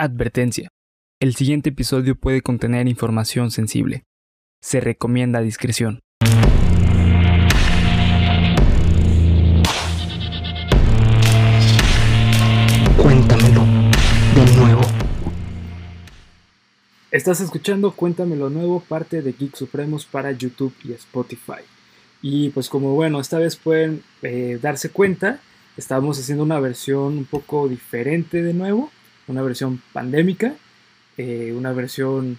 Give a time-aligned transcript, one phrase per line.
[0.00, 0.68] Advertencia.
[1.18, 4.04] El siguiente episodio puede contener información sensible.
[4.62, 5.98] Se recomienda discreción.
[12.96, 13.64] Cuéntamelo
[14.36, 14.82] de nuevo.
[17.10, 21.64] Estás escuchando Cuéntamelo Nuevo, parte de Geek Supremos para YouTube y Spotify.
[22.22, 25.40] Y pues como bueno, esta vez pueden eh, darse cuenta,
[25.76, 28.92] estamos haciendo una versión un poco diferente de nuevo,
[29.28, 30.54] una versión pandémica,
[31.16, 32.38] eh, una versión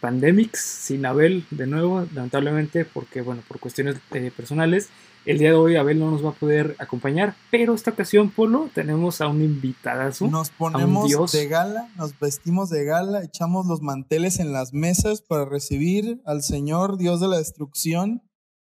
[0.00, 4.88] Pandemics sin Abel de nuevo, lamentablemente porque bueno, por cuestiones eh, personales,
[5.24, 8.70] el día de hoy Abel no nos va a poder acompañar, pero esta ocasión, Polo,
[8.72, 10.28] tenemos a un invitadazo.
[10.28, 11.32] Nos a un ponemos dios.
[11.32, 16.42] de gala, nos vestimos de gala, echamos los manteles en las mesas para recibir al
[16.42, 18.22] Señor Dios de la destrucción,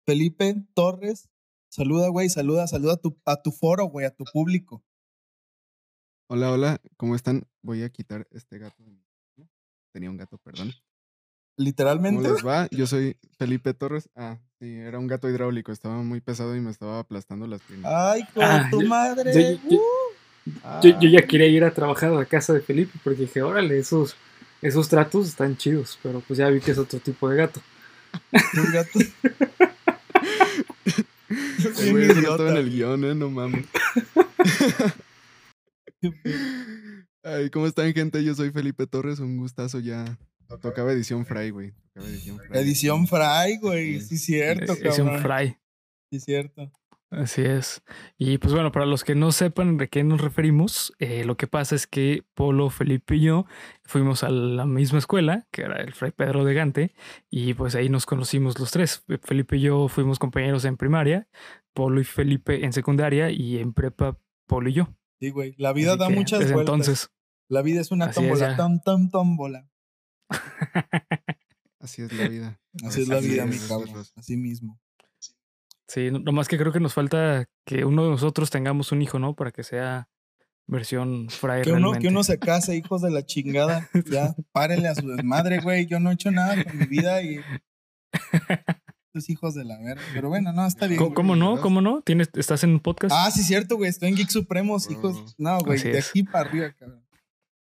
[0.06, 1.28] Felipe Torres.
[1.68, 4.84] Saluda, güey, saluda, saluda a tu, a tu foro, güey, a tu público.
[6.28, 7.46] Hola, hola, ¿cómo están?
[7.62, 8.82] Voy a quitar este gato.
[9.92, 10.68] Tenía un gato, perdón.
[10.70, 12.28] ¿Cómo Literalmente.
[12.30, 12.66] les va?
[12.70, 14.08] Yo soy Felipe Torres.
[14.16, 17.92] Ah, sí, era un gato hidráulico, estaba muy pesado y me estaba aplastando las piernas.
[17.94, 19.32] Ay, con Ah, tu yo- madre.
[19.32, 19.80] yo- yo- uh.
[20.82, 24.16] Ya Ah, quería ir a trabajar a la casa de Felipe porque dije, órale, esos,
[24.62, 27.62] esos tratos están chidos, pero pues ya vi que es otro tipo de gato.
[31.30, 33.14] Un güey, idiota, estaba en el guion, ¿eh?
[33.14, 33.66] No mames.
[37.22, 38.22] Ay, ¿cómo están, gente?
[38.22, 40.18] Yo soy Felipe Torres, un gustazo ya.
[40.60, 41.72] Tocaba edición Fry, güey.
[41.94, 42.58] Tocaba edición Fry.
[42.58, 44.00] Edición Fry, güey.
[44.00, 45.22] Sí, cierto, es un cabrón.
[45.22, 45.56] fry,
[46.12, 46.70] Sí, cierto.
[47.10, 47.82] así es.
[48.18, 51.46] Y pues bueno, para los que no sepan de qué nos referimos, eh, lo que
[51.46, 53.46] pasa es que Polo, Felipe y yo
[53.84, 56.94] fuimos a la misma escuela, que era el Fray Pedro de Gante,
[57.30, 59.02] y pues ahí nos conocimos los tres.
[59.22, 61.26] Felipe y yo fuimos compañeros en primaria,
[61.72, 64.94] Polo y Felipe en secundaria, y en prepa, Polo y yo.
[65.20, 65.54] Sí, güey.
[65.58, 66.72] La vida Así da que, muchas desde vueltas.
[66.74, 67.10] entonces.
[67.48, 68.56] La vida es una Así tómbola.
[68.56, 69.68] Tom, tom, tómbola.
[71.80, 72.60] Así es la vida.
[72.84, 74.04] Así es la Así vida, mi cabrón.
[74.16, 74.80] Así mismo.
[75.86, 79.18] Sí, no- nomás que creo que nos falta que uno de nosotros tengamos un hijo,
[79.18, 79.34] ¿no?
[79.34, 80.08] Para que sea
[80.66, 82.02] versión fray Que uno, realmente.
[82.02, 83.88] que uno se case, hijos de la chingada.
[84.10, 85.86] Ya, párenle a su desmadre, güey.
[85.86, 87.40] Yo no he hecho nada con mi vida y.
[89.14, 90.02] Estos hijos de la verga.
[90.12, 91.12] Pero bueno, no, está bien.
[91.14, 91.60] ¿Cómo, no?
[91.60, 92.02] ¿Cómo no?
[92.02, 93.14] ¿Tienes, ¿Estás en un podcast?
[93.16, 93.88] Ah, sí, cierto, güey.
[93.88, 95.36] Estoy en Geek Supremos, hijos.
[95.38, 95.78] No, güey.
[95.78, 96.10] Así De es.
[96.10, 97.04] aquí para arriba, cabrón.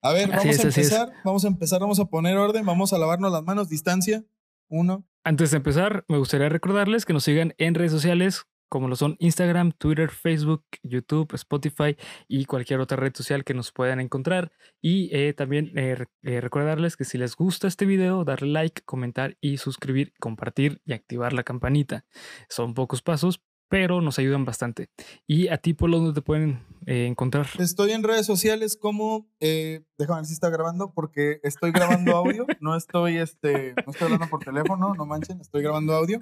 [0.01, 1.13] A ver, Así vamos es, a empezar.
[1.25, 2.65] Vamos a empezar, vamos a poner orden.
[2.65, 4.23] Vamos a lavarnos las manos, distancia.
[4.69, 5.03] Uno.
[5.25, 9.17] Antes de empezar, me gustaría recordarles que nos sigan en redes sociales como lo son
[9.19, 11.97] Instagram, Twitter, Facebook, YouTube, Spotify
[12.29, 14.53] y cualquier otra red social que nos puedan encontrar.
[14.81, 19.35] Y eh, también eh, eh, recordarles que si les gusta este video, darle like, comentar
[19.41, 22.05] y suscribir, compartir y activar la campanita.
[22.47, 24.89] Son pocos pasos, pero nos ayudan bastante.
[25.25, 27.47] Y a ti, Polo, ¿dónde te pueden eh, encontrar?
[27.57, 29.27] Estoy en redes sociales como.
[29.39, 32.45] Eh, déjame ver si está grabando, porque estoy grabando audio.
[32.59, 36.19] No estoy, este, no estoy hablando por teléfono, no manchen, estoy grabando audio.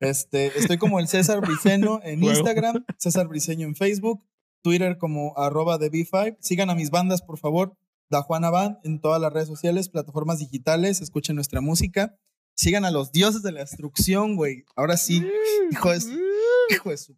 [0.00, 2.22] Este, estoy como el César Briceño en.
[2.22, 4.24] Instagram, César Briceño en Facebook,
[4.62, 6.36] Twitter como arroba de B5.
[6.40, 7.76] Sigan a mis bandas, por favor.
[8.10, 12.14] Da Juana Band en todas las redes sociales, plataformas digitales, escuchen nuestra música.
[12.54, 14.64] Sigan a los dioses de la destrucción, güey.
[14.76, 15.26] Ahora sí,
[15.72, 16.31] hijo de su-
[16.70, 17.16] hijo de su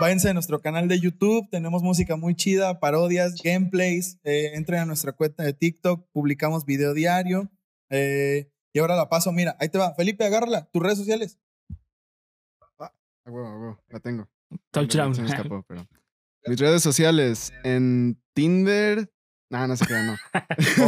[0.00, 4.18] Váyanse a nuestro canal de YouTube, tenemos música muy chida, parodias, gameplays.
[4.24, 7.50] eh, entren a nuestra cuenta de TikTok, publicamos video diario.
[7.90, 9.94] eh, y ahora la paso, mira, ahí te va.
[9.94, 11.38] Felipe, agárrala, tus redes sociales.
[12.80, 12.92] Ah,
[13.24, 14.28] huevo, a huevo, la tengo.
[14.72, 15.14] Touchdown.
[15.14, 15.86] Se me escapó, pero.
[16.46, 19.12] Mis redes sociales, en Tinder.
[19.48, 20.16] No, no se queda, no.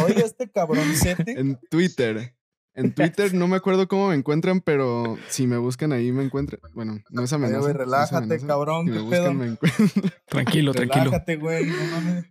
[0.04, 1.38] Oye, este cabroncete.
[1.38, 2.34] En Twitter.
[2.76, 6.60] En Twitter no me acuerdo cómo me encuentran, pero si me buscan ahí me encuentran.
[6.74, 7.60] Bueno, no es Ay, amenaza.
[7.62, 8.46] no es relájate, amenaza.
[8.46, 9.34] cabrón, Si me qué buscan pedo.
[9.34, 9.88] me encuentran.
[10.26, 11.04] Tranquilo, tranquilo.
[11.06, 11.66] Relájate, güey.
[11.66, 12.26] No mames.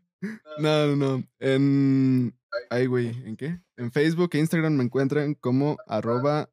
[0.59, 1.23] No, no, no.
[1.39, 2.33] En.
[2.69, 3.59] Ay, güey, ¿en qué?
[3.77, 6.49] En Facebook e Instagram me encuentran como arroba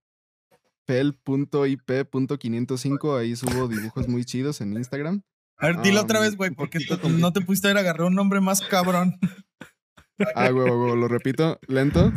[0.87, 3.19] fel.ip.505.
[3.19, 5.23] Ahí subo dibujos muy chidos en Instagram.
[5.59, 6.81] A ver, dilo otra Ah, vez, güey, porque
[7.19, 9.15] no te pudiste haber agarrado un nombre más cabrón.
[10.35, 12.13] Ah, güey, güey, lo repito, lento.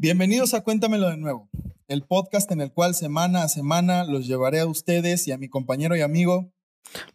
[0.00, 1.50] Bienvenidos a Cuéntamelo de nuevo,
[1.88, 5.48] el podcast en el cual semana a semana los llevaré a ustedes y a mi
[5.48, 6.52] compañero y amigo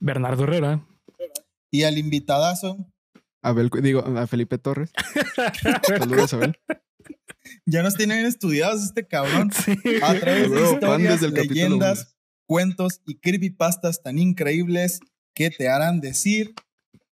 [0.02, 0.86] Bernardo Herrera.
[1.72, 2.86] Y al invitadazo,
[3.42, 4.92] Abel, digo, a Felipe Torres.
[5.88, 6.60] Saludos, Abel.
[7.66, 9.50] ya nos tienen estudiados este cabrón.
[9.54, 9.78] Sí.
[10.02, 15.00] A través de historias, desde el capítulo leyendas, cuentos y creepypastas tan increíbles
[15.34, 16.54] que te harán decir.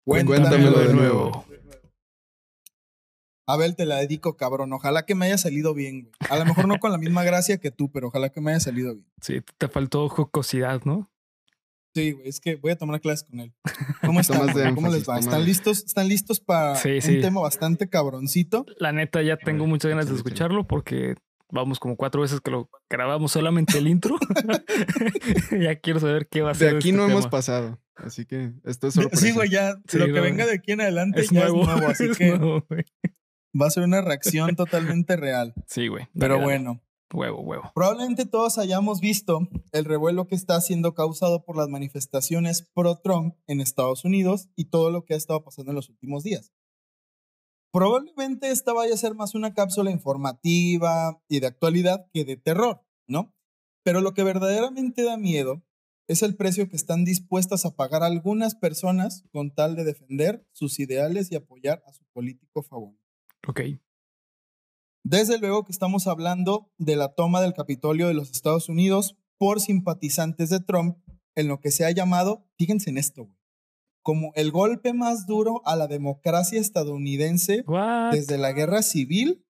[0.06, 1.46] Cuéntamelo Cuéntamelo de de nuevo".
[3.48, 4.74] Abel, te la dedico, cabrón.
[4.74, 6.12] Ojalá que me haya salido bien, güey.
[6.30, 8.60] A lo mejor no con la misma gracia que tú, pero ojalá que me haya
[8.60, 9.08] salido bien.
[9.22, 11.10] Sí, te faltó jocosidad, ¿no?
[11.96, 13.54] Sí, güey, es que voy a tomar clases con él.
[14.06, 14.54] ¿Cómo están?
[14.54, 14.76] De?
[14.76, 15.18] ¿Cómo les va?
[15.18, 15.84] ¿Están de- listos?
[15.86, 18.66] ¿Están listos para Sí, un tema bastante cabroncito?
[18.78, 21.16] La neta, ya tengo ver, muchas ganas de escucharlo porque
[21.50, 24.18] vamos como cuatro veces que lo grabamos solamente el intro.
[25.60, 26.76] ya quiero saber qué va a De ser.
[26.76, 27.80] aquí este no hemos pasado.
[27.96, 29.26] Así que esto es De- sorpresa.
[29.26, 31.62] Sí, güey, ya Sí, lo que venga de aquí en adelante Es ya nuevo.
[31.62, 32.84] es nuevo, así es que nuevo, güey.
[33.60, 35.54] Va a ser una reacción totalmente real.
[35.68, 36.08] Sí, güey.
[36.18, 36.82] Pero bueno,
[37.14, 37.72] Huevo, huevo.
[37.74, 43.62] probablemente todos hayamos visto el revuelo que está siendo causado por las manifestaciones pro-Trump en
[43.62, 46.52] Estados Unidos y todo lo que ha estado pasando en los últimos días.
[47.72, 52.82] Probablemente esta vaya a ser más una cápsula informativa y de actualidad que de terror,
[53.08, 53.34] ¿no?
[53.84, 55.64] Pero lo que verdaderamente da miedo
[56.08, 60.80] es el precio que están dispuestas a pagar algunas personas con tal de defender sus
[60.80, 63.07] ideales y apoyar a su político favorito.
[63.48, 63.62] Ok.
[65.04, 69.62] Desde luego que estamos hablando de la toma del Capitolio de los Estados Unidos por
[69.62, 70.98] simpatizantes de Trump
[71.36, 73.38] en lo que se ha llamado, fíjense en esto, güey,
[74.04, 78.12] como el golpe más duro a la democracia estadounidense What?
[78.14, 79.46] desde la guerra civil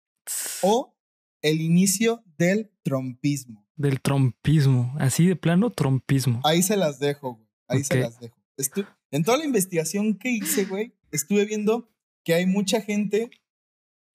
[0.64, 0.98] o
[1.42, 3.66] el inicio del trumpismo.
[3.76, 4.94] Del trompismo.
[5.00, 6.42] Así de plano, trompismo.
[6.44, 7.48] Ahí se las dejo, güey.
[7.68, 8.36] Ahí se las dejo.
[8.58, 11.90] Estu- en toda la investigación que hice, güey, estuve viendo
[12.24, 13.30] que hay mucha gente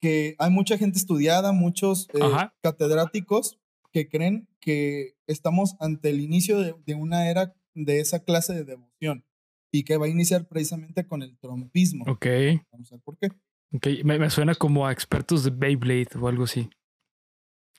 [0.00, 2.20] que hay mucha gente estudiada, muchos eh,
[2.62, 3.58] catedráticos
[3.93, 8.64] que creen que estamos ante el inicio de, de una era de esa clase de
[8.64, 9.25] devoción
[9.73, 12.05] y que va a iniciar precisamente con el trompismo.
[12.08, 12.26] Ok.
[12.73, 13.29] Vamos a ver por qué.
[13.73, 14.05] Ok.
[14.05, 16.69] Me, me suena como a expertos de Beyblade o algo así.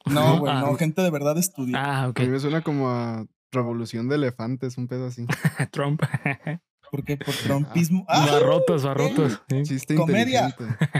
[0.06, 2.04] No, güey, Ah, no, gente de verdad estudiada.
[2.04, 2.20] Ah, ok.
[2.20, 5.26] A mí me suena como a revolución de elefantes, un pedo así.
[5.72, 6.02] Trump.
[6.92, 7.18] ¿Por qué?
[7.26, 8.06] Por trompismo.
[8.08, 8.28] ¡Ah!
[8.30, 9.42] barrotas, barrotas.
[9.50, 9.64] sí.
[9.64, 10.56] Chiste Comedia.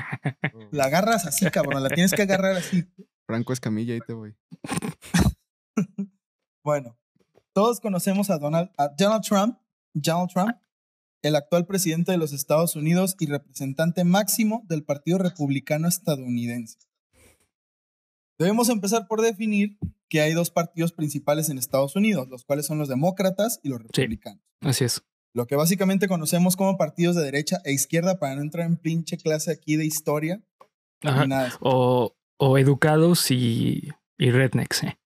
[0.72, 1.84] La agarras así, cabrón.
[1.84, 2.86] La tienes que agarrar así.
[3.28, 4.36] Franco Escamilla, ahí te voy.
[6.64, 6.96] Bueno,
[7.54, 9.58] todos conocemos a Donald, a Donald Trump,
[9.96, 10.58] Donald Trump,
[11.24, 16.78] el actual presidente de los Estados Unidos y representante máximo del Partido Republicano estadounidense.
[18.38, 22.78] Debemos empezar por definir que hay dos partidos principales en Estados Unidos, los cuales son
[22.78, 24.44] los demócratas y los republicanos.
[24.60, 25.02] Así es.
[25.34, 29.18] Lo que básicamente conocemos como partidos de derecha e izquierda para no entrar en pinche
[29.18, 30.42] clase aquí de historia.
[31.04, 31.26] Ajá.
[31.26, 31.54] nada.
[31.62, 34.84] O, o educados y, y rednecks.
[34.84, 34.98] eh.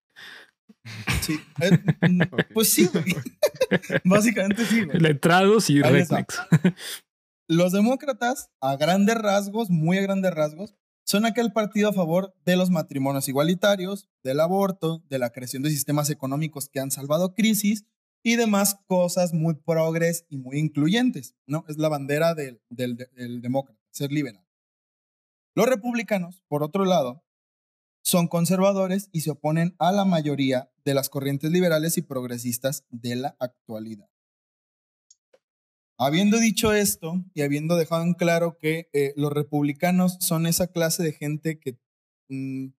[1.22, 1.80] Sí, eh.
[2.54, 3.06] Pues sí, güey.
[4.04, 5.00] Básicamente sí, güey.
[5.00, 6.40] Letrados y Ahí rednecks.
[7.48, 10.74] Los demócratas, a grandes rasgos, muy a grandes rasgos,
[11.06, 15.70] son aquel partido a favor de los matrimonios igualitarios, del aborto, de la creación de
[15.70, 17.86] sistemas económicos que han salvado crisis
[18.26, 21.64] y demás cosas muy progres y muy incluyentes, ¿no?
[21.68, 24.44] Es la bandera del, del, del demócrata, ser liberal.
[25.54, 27.24] Los republicanos, por otro lado,
[28.04, 33.16] son conservadores y se oponen a la mayoría de las corrientes liberales y progresistas de
[33.16, 34.10] la actualidad.
[36.00, 41.04] Habiendo dicho esto y habiendo dejado en claro que eh, los republicanos son esa clase
[41.04, 41.78] de gente que
[42.30, 42.70] mm,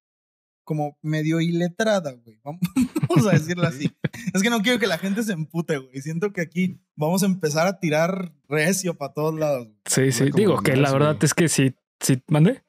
[0.64, 2.40] como medio iletrada, güey.
[2.42, 2.60] Vamos
[3.08, 3.95] vamos a decirlo así.
[4.34, 6.00] Es que no quiero que la gente se empute, güey.
[6.02, 9.68] Siento que aquí vamos a empezar a tirar recio para todos lados.
[9.86, 10.30] Sí, sí.
[10.30, 11.24] como Digo que la Mars, verdad güey.
[11.26, 11.74] es que sí.
[12.00, 12.62] sí ¿Mandé?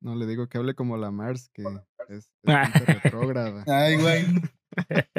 [0.00, 1.62] No, le digo que hable como la Mars, que
[2.08, 2.44] es, es
[3.02, 3.64] retrógrada.
[3.66, 4.24] Ay, güey.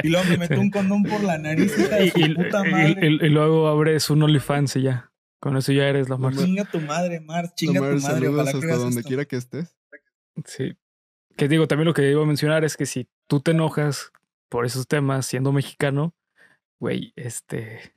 [0.03, 1.73] Y luego me meto un condón por la nariz,
[2.15, 2.95] Y, puta madre.
[3.01, 5.11] y- y luego abres un OnlyFans y ya.
[5.41, 6.35] Con eso ya eres la más.
[6.37, 7.53] Chinga tu madre, Mars.
[7.55, 8.27] Chinga tu madre.
[8.29, 9.07] Ojalá hasta donde esto.
[9.07, 9.75] quiera que estés.
[10.45, 10.77] Sí.
[11.35, 14.11] Que digo, también lo que iba a mencionar es que si tú te enojas
[14.49, 16.13] por esos temas siendo mexicano,
[16.79, 17.93] güey, este.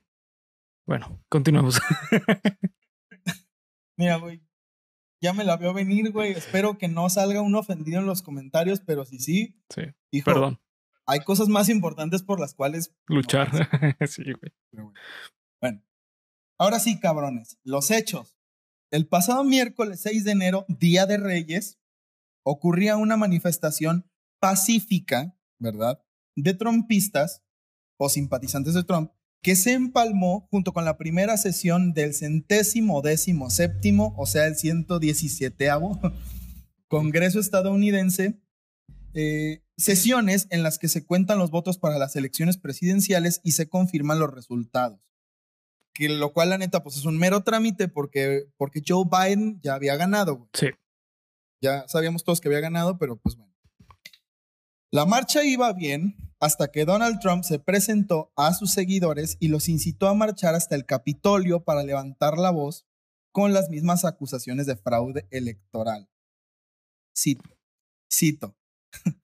[0.85, 1.81] Bueno, continuemos.
[3.97, 4.41] Mira, güey.
[5.21, 6.31] Ya me la veo venir, güey.
[6.33, 10.59] Espero que no salga un ofendido en los comentarios, pero si sí, Sí, hijo, perdón.
[11.05, 13.49] hay cosas más importantes por las cuales Luchar.
[14.07, 14.53] sí, güey.
[14.71, 14.93] Pero.
[15.61, 15.81] Bueno,
[16.59, 18.35] ahora sí, cabrones, los hechos.
[18.91, 21.79] El pasado miércoles 6 de enero, Día de Reyes,
[22.45, 26.03] ocurría una manifestación pacífica, ¿verdad?
[26.35, 27.43] De trumpistas
[27.97, 29.11] o simpatizantes de Trump,
[29.43, 34.55] que se empalmó junto con la primera sesión del centésimo décimo séptimo, o sea, el
[34.55, 35.69] 117
[36.87, 38.39] Congreso estadounidense,
[39.13, 43.67] eh, sesiones en las que se cuentan los votos para las elecciones presidenciales y se
[43.67, 44.99] confirman los resultados.
[45.93, 49.75] que lo cual la neta pues es un mero trámite porque, porque Joe Biden ya
[49.75, 50.37] había ganado.
[50.37, 50.49] güey.
[50.53, 50.67] Sí.
[51.61, 53.52] Ya sabíamos todos que había ganado, pero pues bueno.
[54.93, 59.67] La marcha iba bien hasta que Donald Trump se presentó a sus seguidores y los
[59.67, 62.85] incitó a marchar hasta el Capitolio para levantar la voz
[63.31, 66.11] con las mismas acusaciones de fraude electoral.
[67.17, 67.57] Cito.
[68.07, 68.55] Cito.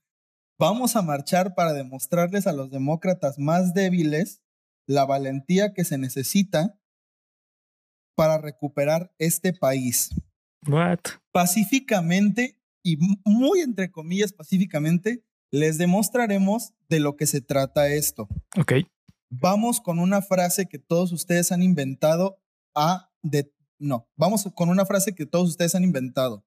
[0.57, 4.41] Vamos a marchar para demostrarles a los demócratas más débiles
[4.87, 6.79] la valentía que se necesita
[8.15, 10.09] para recuperar este país
[10.65, 11.01] What?
[11.31, 18.27] pacíficamente y muy entre comillas pacíficamente, les demostraremos de lo que se trata esto.
[18.57, 18.73] Ok.
[19.29, 22.41] Vamos con una frase que todos ustedes han inventado
[22.75, 26.45] a de no, vamos con una frase que todos ustedes han inventado.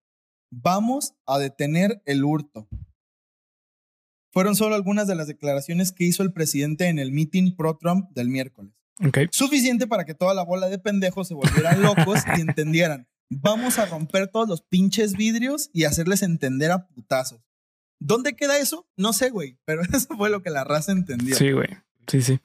[0.50, 2.68] Vamos a detener el hurto.
[4.32, 8.11] Fueron solo algunas de las declaraciones que hizo el presidente en el meeting pro Trump
[8.11, 8.75] del miércoles.
[9.06, 9.18] Ok.
[9.30, 13.09] Suficiente para que toda la bola de pendejos se volvieran locos y entendieran.
[13.30, 17.40] Vamos a romper todos los pinches vidrios y hacerles entender a putazos.
[18.04, 18.87] ¿Dónde queda eso?
[18.97, 21.37] No sé, güey, pero eso fue lo que la raza entendió.
[21.37, 21.68] Sí, güey.
[22.06, 22.40] Sí, sí.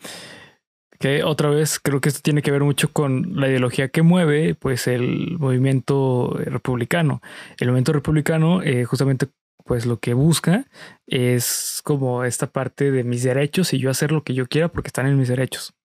[1.00, 4.56] Que otra vez creo que esto tiene que ver mucho con la ideología que mueve
[4.56, 7.22] pues el movimiento republicano.
[7.60, 9.28] El movimiento republicano eh, justamente
[9.64, 10.66] pues lo que busca
[11.06, 14.88] es como esta parte de mis derechos y yo hacer lo que yo quiera porque
[14.88, 15.76] están en mis derechos.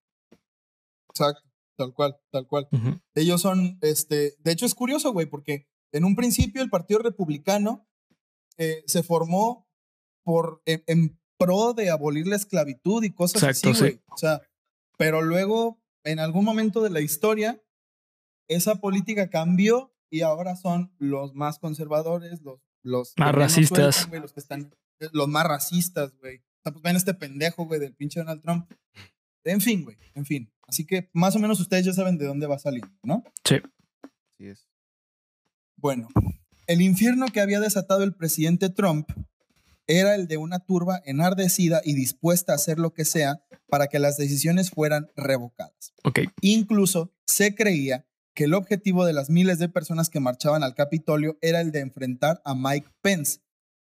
[1.09, 2.67] Exacto, tal cual, tal cual.
[3.13, 7.87] Ellos son, este, de hecho es curioso, güey, porque en un principio el Partido Republicano
[8.57, 9.67] eh, se formó
[10.23, 14.01] por, en, en pro de abolir la esclavitud y cosas Exacto, así, sí.
[14.07, 14.41] O sea,
[14.97, 17.61] pero luego, en algún momento de la historia,
[18.47, 23.95] esa política cambió y ahora son los más conservadores, los, los Más racistas.
[23.95, 24.75] sueltan, güey, los que están,
[25.11, 26.37] los más racistas, güey.
[26.37, 28.71] O sea, pues ven este pendejo, güey, del pinche Donald Trump.
[29.43, 30.53] En fin, güey, en fin.
[30.67, 33.23] Así que más o menos ustedes ya saben de dónde va a salir, ¿no?
[33.43, 33.55] Sí.
[34.35, 34.69] Así es.
[35.75, 36.07] Bueno,
[36.67, 39.09] el infierno que había desatado el presidente Trump
[39.87, 43.99] era el de una turba enardecida y dispuesta a hacer lo que sea para que
[43.99, 45.93] las decisiones fueran revocadas.
[46.41, 51.37] Incluso se creía que el objetivo de las miles de personas que marchaban al Capitolio
[51.41, 53.41] era el de enfrentar a Mike Pence,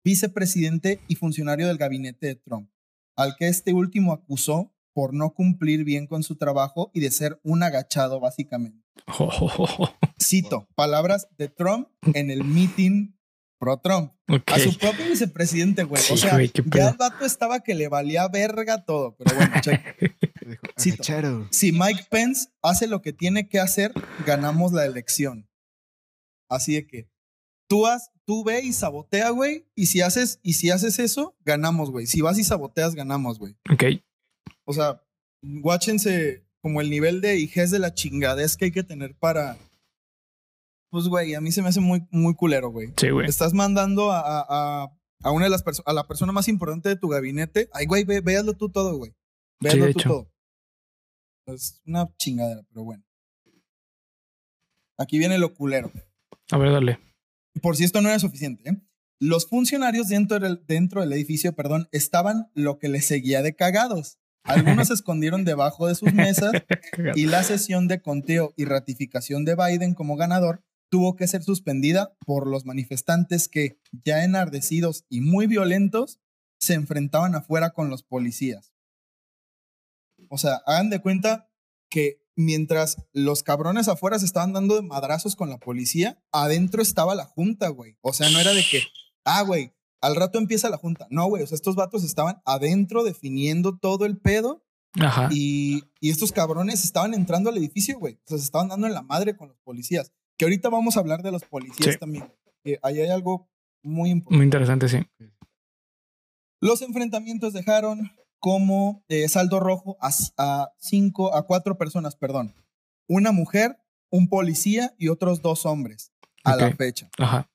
[0.03, 2.69] vicepresidente y funcionario del gabinete de Trump,
[3.15, 7.39] al que este último acusó por no cumplir bien con su trabajo y de ser
[7.43, 8.83] un agachado básicamente.
[10.21, 13.13] Cito, palabras de Trump en el meeting
[13.63, 14.11] pro Trump.
[14.47, 16.01] A su propio vicepresidente, güey.
[16.01, 19.15] Sí, o sea, güey, ya el vato estaba que le valía verga todo.
[19.15, 19.53] Pero bueno,
[20.79, 21.47] Cito.
[21.51, 23.93] Si Mike Pence hace lo que tiene que hacer,
[24.25, 25.49] ganamos la elección.
[26.49, 27.09] Así de que
[27.67, 29.65] tú, has, tú ve y sabotea, güey.
[29.75, 32.05] Y si haces, y si haces eso, ganamos, güey.
[32.05, 33.55] Si vas y saboteas, ganamos, güey.
[33.71, 33.83] Ok.
[34.65, 35.01] O sea,
[35.41, 39.57] guáchense como el nivel de hijez de la chingadez que hay que tener para.
[40.89, 42.93] Pues, güey, a mí se me hace muy, muy culero, güey.
[42.97, 43.27] Sí, güey.
[43.27, 44.91] Estás mandando a, a,
[45.23, 47.67] a- una de las personas, a la persona más importante de tu gabinete.
[47.73, 49.13] Ay, güey, ve, véaslo tú todo, güey.
[49.59, 50.09] Véaslo de tú hecho.
[50.09, 50.31] todo.
[51.47, 53.03] Es una chingadera, pero bueno.
[54.97, 55.91] Aquí viene lo culero.
[56.51, 56.99] A ver, dale.
[57.61, 58.77] Por si esto no era suficiente, ¿eh?
[59.19, 64.17] Los funcionarios dentro del, dentro del edificio, perdón, estaban lo que les seguía de cagados.
[64.43, 66.51] Algunos se escondieron debajo de sus mesas
[67.15, 72.15] y la sesión de conteo y ratificación de Biden como ganador tuvo que ser suspendida
[72.25, 76.19] por los manifestantes que, ya enardecidos y muy violentos,
[76.59, 78.73] se enfrentaban afuera con los policías.
[80.29, 81.49] O sea, hagan de cuenta
[81.89, 87.15] que mientras los cabrones afuera se estaban dando de madrazos con la policía, adentro estaba
[87.15, 87.97] la junta, güey.
[88.01, 88.81] O sea, no era de que,
[89.25, 89.73] ah, güey,
[90.03, 91.07] al rato empieza la junta.
[91.09, 94.63] No, güey, o sea, estos vatos estaban adentro definiendo todo el pedo
[94.99, 95.29] Ajá.
[95.31, 98.15] y, y estos cabrones estaban entrando al edificio, güey.
[98.15, 100.11] O sea, se estaban dando en la madre con los policías.
[100.37, 101.99] Que ahorita vamos a hablar de los policías Sí.
[101.99, 102.31] también.
[102.63, 103.49] Que ahí hay algo
[103.81, 104.35] muy importante.
[104.37, 104.97] Muy interesante, sí.
[106.59, 112.53] Los enfrentamientos dejaron como eh, saldo rojo a, cinco, a cuatro personas, perdón.
[113.07, 113.77] Una mujer,
[114.09, 116.11] un policía y otros dos hombres
[116.43, 117.09] a la fecha.
[117.17, 117.49] Ajá.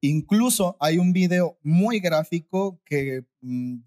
[0.00, 3.78] Incluso hay un video muy gráfico que mm,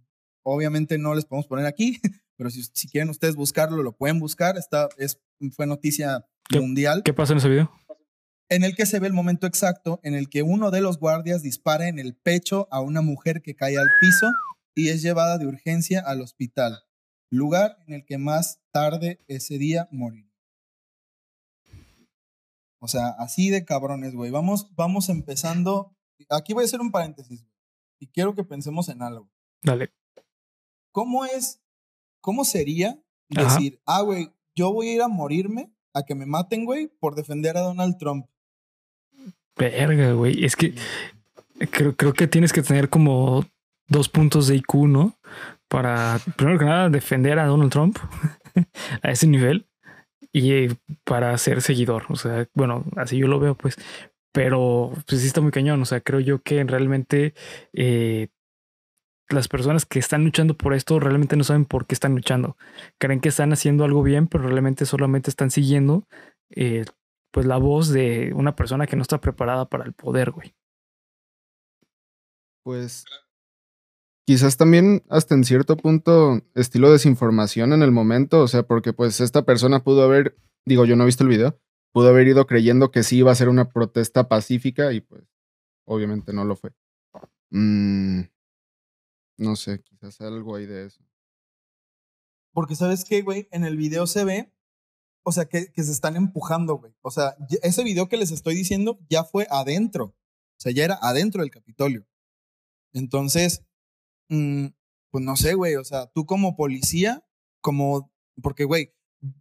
[0.44, 2.00] obviamente no les podemos poner aquí,
[2.38, 4.58] pero si, si quieren ustedes buscarlo, lo pueden buscar.
[4.58, 5.22] Está, es,
[5.56, 7.72] fue noticia ¿Qué- mundial ¿Qué pasa en ese video?
[8.50, 11.42] en el que se ve el momento exacto en el que uno de los guardias
[11.42, 14.28] dispara en el pecho a una mujer que cae al piso
[14.76, 16.84] y es llevada de urgencia al hospital,
[17.30, 20.30] lugar en el que más tarde ese día morirá.
[22.80, 24.32] O sea, así de cabrones, güey.
[24.32, 25.96] Vamos, vamos empezando.
[26.30, 27.46] Aquí voy a hacer un paréntesis.
[28.00, 29.30] Y quiero que pensemos en algo.
[29.62, 29.92] Dale.
[30.92, 31.62] ¿Cómo es,
[32.20, 33.00] cómo sería
[33.36, 33.54] Ajá.
[33.54, 37.16] decir, ah, güey, yo voy a ir a morirme, a que me maten, güey, por
[37.16, 38.28] defender a Donald Trump.
[39.56, 40.44] Verga, güey.
[40.44, 40.74] Es que
[41.72, 43.46] creo, creo que tienes que tener como
[43.88, 45.18] dos puntos de IQ, ¿no?
[45.68, 47.98] Para, primero que nada, defender a Donald Trump
[49.04, 49.68] a ese nivel
[50.34, 50.70] y
[51.04, 52.06] para ser seguidor.
[52.10, 53.78] O sea, bueno, así yo lo veo, pues.
[54.32, 55.82] Pero pues sí está muy cañón.
[55.82, 57.34] O sea, creo yo que realmente
[57.74, 58.30] eh,
[59.30, 62.58] las personas que están luchando por esto realmente no saben por qué están luchando.
[62.98, 66.08] Creen que están haciendo algo bien, pero realmente solamente están siguiendo
[66.50, 66.86] eh,
[67.32, 70.54] pues la voz de una persona que no está preparada para el poder, güey.
[72.64, 73.06] Pues
[74.28, 79.20] quizás también hasta en cierto punto estilo desinformación en el momento, o sea, porque pues
[79.20, 81.60] esta persona pudo haber, digo, yo no he visto el video,
[81.92, 85.24] pudo haber ido creyendo que sí iba a ser una protesta pacífica y pues
[85.86, 86.74] obviamente no lo fue.
[87.50, 88.22] Mm,
[89.38, 91.04] no sé, quizás algo ahí de eso.
[92.54, 94.54] Porque sabes qué, güey, en el video se ve,
[95.24, 96.94] o sea, que, que se están empujando, güey.
[97.02, 100.06] O sea, ese video que les estoy diciendo ya fue adentro.
[100.06, 102.06] O sea, ya era adentro del Capitolio.
[102.94, 103.64] Entonces,
[104.30, 104.68] mm,
[105.12, 105.76] pues no sé, güey.
[105.76, 107.26] O sea, tú como policía,
[107.62, 108.94] como, porque, güey,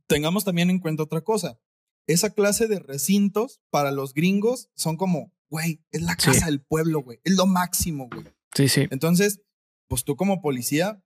[0.06, 1.60] tengamos también en cuenta otra cosa.
[2.06, 6.26] Esa clase de recintos para los gringos son como, güey, es la Sí.
[6.30, 7.20] casa del pueblo, güey.
[7.24, 8.26] Es lo máximo, güey.
[8.54, 8.86] Sí, sí.
[8.90, 9.40] Entonces,
[9.88, 11.02] pues tú como policía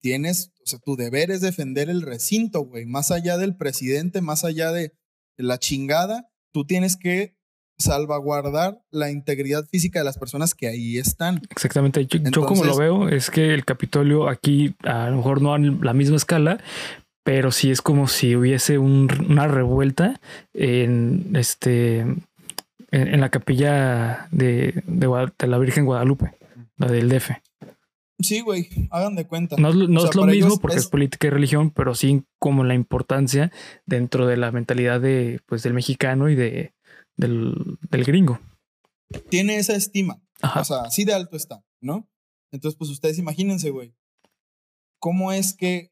[0.00, 2.86] tienes, o sea, tu deber es defender el recinto, güey.
[2.86, 4.92] Más allá del presidente, más allá de
[5.36, 7.36] la chingada, tú tienes que
[7.80, 11.40] salvaguardar la integridad física de las personas que ahí están.
[11.50, 12.04] Exactamente.
[12.06, 15.58] Yo, yo como lo veo es que el Capitolio aquí a lo mejor no a
[15.58, 16.60] la misma escala,
[17.28, 20.18] pero sí es como si hubiese un- una revuelta
[20.54, 22.22] en este en,
[22.90, 26.38] en la capilla de, de la Virgen Guadalupe,
[26.78, 27.32] la del DF.
[28.18, 29.56] Sí, güey, hagan de cuenta.
[29.58, 30.84] No, es lo- no O sea, es lo mismo porque es...
[30.84, 33.52] es- política y religión, pero sí como la importancia
[33.84, 36.72] dentro de la mentalidad de pues del mexicano y de
[37.18, 38.40] del, del gringo.
[39.28, 40.22] Tiene esa estima.
[40.40, 40.62] Ajá.
[40.62, 42.08] O sea, así de alto está, ¿no?
[42.52, 43.92] Entonces, pues ustedes imagínense, güey.
[44.98, 45.90] ¿Cómo es que,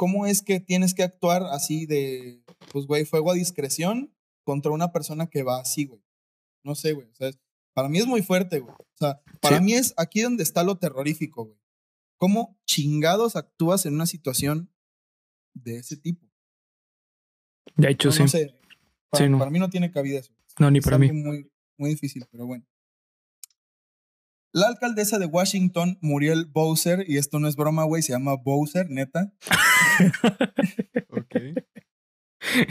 [0.00, 4.10] cómo es que tienes que actuar así de, pues, güey, fuego a discreción
[4.46, 6.00] contra una persona que va así, güey?
[6.64, 7.06] No sé, güey.
[7.08, 7.30] O sea,
[7.74, 8.74] para mí es muy fuerte, güey.
[8.74, 9.62] O sea, para Sí.
[9.62, 11.58] mí es aquí donde está lo terrorífico, güey.
[12.16, 14.72] ¿Cómo chingados actúas en una situación
[15.52, 16.26] de ese tipo?
[17.76, 18.22] ya hecho, No, sí.
[18.22, 18.58] no sé.
[19.10, 19.38] Para, Sí, no.
[19.38, 20.32] para mí no tiene cabida eso.
[20.58, 21.12] No, ni Es para mí.
[21.12, 22.64] Muy, muy difícil, pero bueno.
[24.52, 28.88] La alcaldesa de Washington, Muriel Bowser, y esto no es broma, güey, se llama Bowser,
[28.90, 29.32] neta.
[31.10, 31.36] Ok.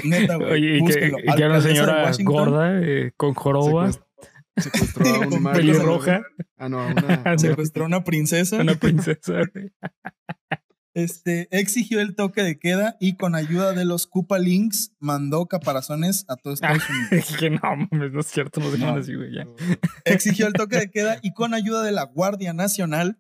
[0.04, 0.52] Neta, güey.
[0.52, 4.04] Oye, y que, era una señora gorda eh, con joroba, Secuest-
[4.58, 5.62] Secuestró a un Con Mario.
[5.74, 6.22] pelirroja,
[6.58, 7.22] Ah, no, a una.
[7.26, 8.58] una Secuestró a una princesa.
[8.62, 9.34] una princesa.
[9.54, 9.72] güey.
[10.96, 16.26] Este, exigió el toque de queda y con ayuda de los Koopa Links mandó caparazones
[16.28, 17.28] a todo Estados Unidos.
[17.30, 17.60] Dije, no,
[17.92, 18.96] mames, no es cierto, no No.
[18.96, 19.46] así, güey, ya.
[20.06, 23.20] exigió el toque de queda y con ayuda de la Guardia Nacional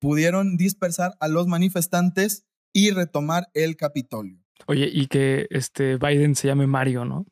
[0.00, 4.38] pudieron dispersar a los manifestantes y retomar el Capitolio.
[4.66, 7.26] Oye, y que este Biden se llame Mario, ¿no?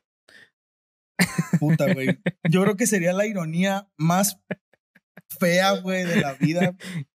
[1.61, 2.19] Puta, güey.
[2.51, 4.39] Yo creo que sería la ironía más
[5.39, 6.77] fea, güey, de la vida.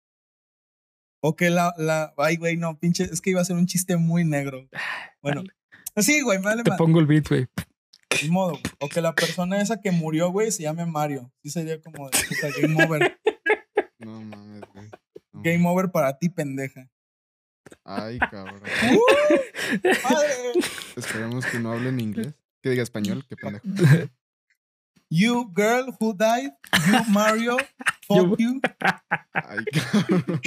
[1.21, 3.97] O que la, la, ay, güey, no, pinche, es que iba a ser un chiste
[3.97, 4.67] muy negro.
[5.21, 5.43] Bueno,
[5.97, 7.47] sí, güey, me vale Te pongo el beat, güey.
[8.23, 8.51] Ni modo.
[8.51, 8.63] güey.
[8.79, 11.32] O que la persona esa que murió, güey, se llame Mario.
[11.43, 13.19] Sí sería como de puta, game over.
[13.99, 14.88] No mames, güey.
[15.34, 15.41] No.
[15.41, 16.89] Game over para ti, pendeja.
[17.84, 18.62] Ay, cabrón.
[20.03, 20.53] Madre.
[20.95, 22.34] Esperemos que no hablen inglés.
[22.62, 23.63] Que diga español, qué pendejo.
[25.12, 26.51] You girl who died,
[26.88, 27.58] you Mario,
[28.08, 28.62] fuck you.
[29.34, 30.39] Ay, cabrón.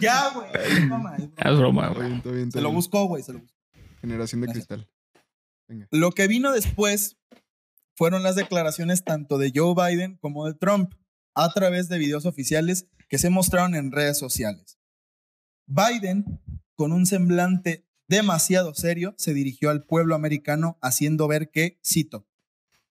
[0.00, 0.48] Ya, güey.
[0.54, 1.50] es broma, es broma.
[1.50, 2.08] Es broma, Está güey.
[2.08, 3.56] bien, bien, Se lo buscó, güey, se lo buscó.
[4.00, 4.66] Generación de Gracias.
[4.66, 4.88] cristal.
[5.90, 7.16] Lo que vino después
[7.96, 10.94] fueron las declaraciones tanto de Joe Biden como de Trump
[11.34, 14.78] a través de videos oficiales que se mostraron en redes sociales.
[15.66, 16.40] Biden,
[16.74, 22.26] con un semblante demasiado serio, se dirigió al pueblo americano haciendo ver que, cito,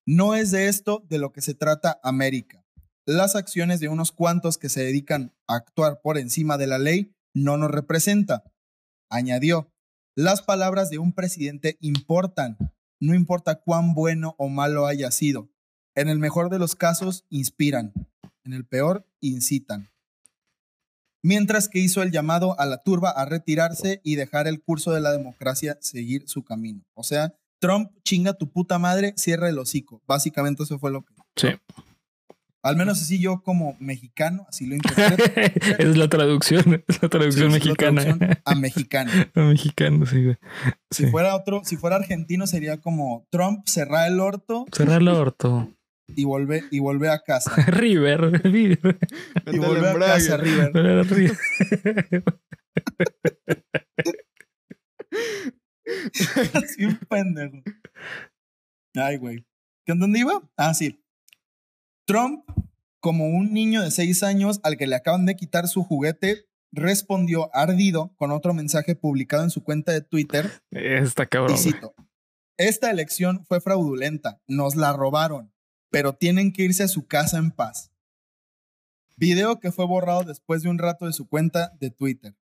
[0.06, 2.61] no es de esto de lo que se trata América.
[3.06, 7.14] Las acciones de unos cuantos que se dedican a actuar por encima de la ley
[7.34, 8.44] no nos representa.
[9.10, 9.72] Añadió,
[10.14, 12.56] las palabras de un presidente importan,
[13.00, 15.50] no importa cuán bueno o malo haya sido.
[15.96, 17.92] En el mejor de los casos, inspiran.
[18.44, 19.90] En el peor, incitan.
[21.24, 25.00] Mientras que hizo el llamado a la turba a retirarse y dejar el curso de
[25.00, 26.84] la democracia seguir su camino.
[26.94, 30.02] O sea, Trump, chinga tu puta madre, cierra el hocico.
[30.06, 31.14] Básicamente eso fue lo que...
[31.36, 31.48] Sí.
[32.64, 35.66] Al menos así yo como mexicano, así lo interpreto.
[35.78, 38.02] es la traducción, es la traducción Sí, es la mexicana.
[38.02, 39.10] traducción a mexicano.
[39.34, 40.36] A mexicano, sí, güey.
[40.90, 45.74] Si fuera otro, si fuera argentino sería como Trump cerrar el orto Cerrar el orto.
[46.08, 47.52] y volver y volver a casa.
[47.66, 48.98] River, River.
[49.52, 50.72] y volver a casa, River.
[51.08, 51.36] River.
[56.54, 57.62] Así un pendejo.
[58.94, 59.44] Ay, güey.
[59.84, 60.40] ¿Qué dónde iba?
[60.56, 61.01] Ah, sí.
[62.04, 62.44] Trump,
[63.00, 67.54] como un niño de seis años al que le acaban de quitar su juguete, respondió
[67.54, 71.56] ardido con otro mensaje publicado en su cuenta de Twitter Está y cabrón.
[71.56, 71.72] güey.
[71.72, 71.94] cito:
[72.56, 75.52] Esta elección fue fraudulenta, nos la robaron,
[75.90, 77.90] pero tienen que irse a su casa en paz.
[79.16, 82.34] Video que fue borrado después de un rato de su cuenta de Twitter,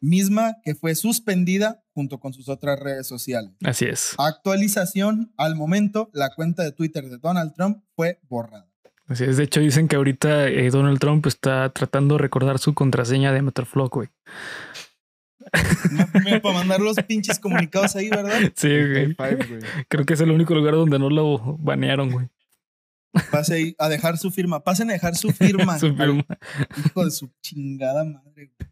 [0.00, 3.52] misma que fue suspendida junto con sus otras redes sociales.
[3.64, 4.14] Así es.
[4.18, 8.71] Actualización, al momento, la cuenta de Twitter de Donald Trump fue borrada.
[9.12, 9.36] Así es.
[9.36, 13.42] De hecho, dicen que ahorita eh, Donald Trump está tratando de recordar su contraseña de
[13.42, 14.08] Metroflock, güey.
[15.90, 18.40] No, para mandar los pinches comunicados ahí, ¿verdad?
[18.56, 19.14] Sí, güey.
[19.88, 22.28] Creo que es el único lugar donde no lo banearon, güey.
[23.30, 24.64] Pase ahí a dejar su firma.
[24.64, 25.78] Pasen a dejar su firma.
[25.78, 26.24] Su firma.
[26.86, 28.50] Hijo de su chingada madre.
[28.56, 28.70] güey.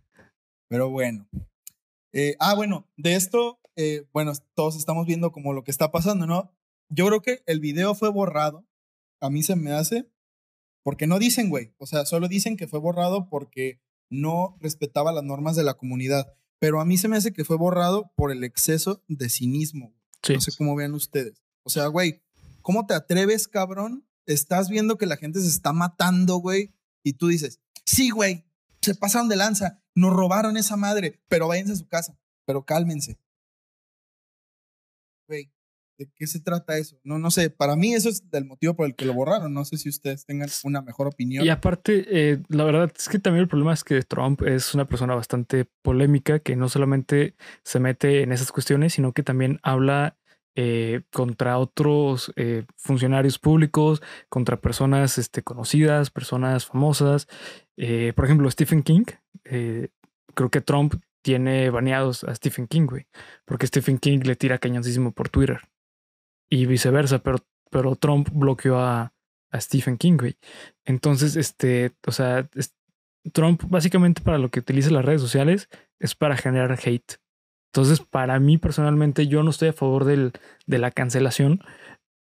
[0.68, 1.28] Pero bueno.
[2.14, 6.26] Eh, ah, bueno, de esto, eh, bueno, todos estamos viendo como lo que está pasando,
[6.26, 6.50] ¿no?
[6.88, 8.66] Yo creo que el video fue borrado.
[9.20, 10.08] A mí se me hace.
[10.82, 11.74] Porque no dicen, güey.
[11.78, 16.34] O sea, solo dicen que fue borrado porque no respetaba las normas de la comunidad.
[16.58, 19.94] Pero a mí se me hace que fue borrado por el exceso de cinismo.
[20.22, 20.34] Sí.
[20.34, 21.42] No sé cómo vean ustedes.
[21.62, 22.22] O sea, güey,
[22.62, 24.06] ¿cómo te atreves, cabrón?
[24.26, 28.44] Estás viendo que la gente se está matando, güey, y tú dices, sí, güey,
[28.80, 33.18] se pasaron de lanza, nos robaron esa madre, pero váyanse a su casa, pero cálmense.
[35.26, 35.50] Güey,
[36.00, 36.98] ¿de qué se trata eso?
[37.04, 39.52] No, no sé, para mí eso es del motivo por el que lo borraron.
[39.52, 41.44] No sé si ustedes tengan una mejor opinión.
[41.44, 44.88] Y aparte, eh, la verdad es que también el problema es que Trump es una
[44.88, 50.16] persona bastante polémica que no solamente se mete en esas cuestiones, sino que también habla
[50.54, 57.28] eh, contra otros eh, funcionarios públicos, contra personas este, conocidas, personas famosas.
[57.76, 59.04] Por ejemplo, Stephen King.
[59.42, 63.06] creo que Trump tiene baneados a Stephen King, güey,
[63.44, 65.60] porque Stephen King le tira cañoncísimo por Twitter
[66.50, 67.38] y viceversa, pero,
[67.70, 69.14] pero Trump bloqueó a,
[69.50, 70.36] a Stephen King, güey.
[70.84, 72.48] Entonces, este, o sea,
[73.32, 77.20] Trump básicamente para lo que utiliza las redes sociales es para generar hate.
[77.72, 80.32] Entonces, para mí personalmente, yo no estoy a favor del,
[80.66, 81.60] de la cancelación,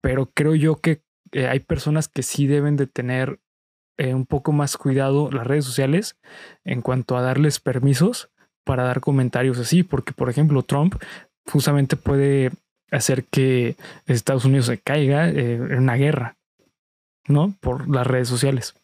[0.01, 3.39] pero creo yo que eh, hay personas que sí deben de tener
[3.97, 6.17] eh, un poco más cuidado las redes sociales
[6.63, 8.29] en cuanto a darles permisos
[8.63, 10.95] para dar comentarios así, porque por ejemplo Trump
[11.45, 12.51] justamente puede
[12.91, 13.75] hacer que
[14.05, 16.37] Estados Unidos se caiga eh, en una guerra,
[17.27, 17.55] ¿no?
[17.59, 18.75] Por las redes sociales.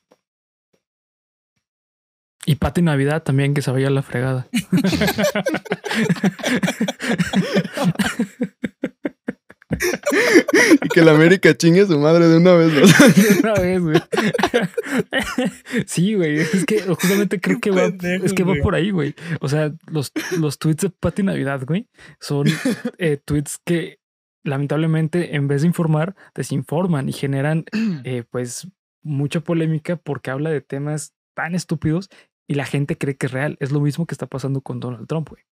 [2.45, 4.47] Y Pati Navidad también que se vaya a la fregada.
[10.83, 12.73] Y que la América chingue su madre de una vez.
[12.73, 12.81] ¿no?
[13.43, 14.01] Una vez, güey.
[15.85, 16.39] Sí, güey.
[16.39, 17.91] Es que justamente creo que va,
[18.23, 19.15] es que va por ahí, güey.
[19.41, 21.87] O sea, los, los tweets de Pati Navidad, güey,
[22.19, 22.47] son
[22.97, 23.99] eh, tweets que
[24.43, 27.65] lamentablemente en vez de informar, desinforman y generan
[28.03, 28.67] eh, pues
[29.03, 32.09] mucha polémica porque habla de temas tan estúpidos
[32.47, 33.57] y la gente cree que es real.
[33.59, 35.43] Es lo mismo que está pasando con Donald Trump, güey.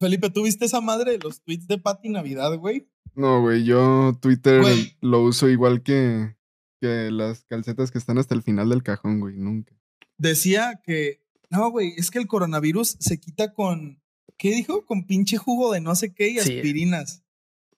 [0.00, 2.88] Felipe, ¿tú viste esa madre de los tweets de Pati Navidad, güey?
[3.16, 4.96] No, güey, yo Twitter Güey.
[5.00, 6.36] lo uso igual que,
[6.80, 9.74] que las calcetas que están hasta el final del cajón, güey, nunca.
[10.18, 14.00] Decía que, no, güey, es que el coronavirus se quita con,
[14.38, 14.84] ¿qué dijo?
[14.86, 16.56] Con pinche jugo de no sé qué y Sí.
[16.56, 17.22] aspirinas.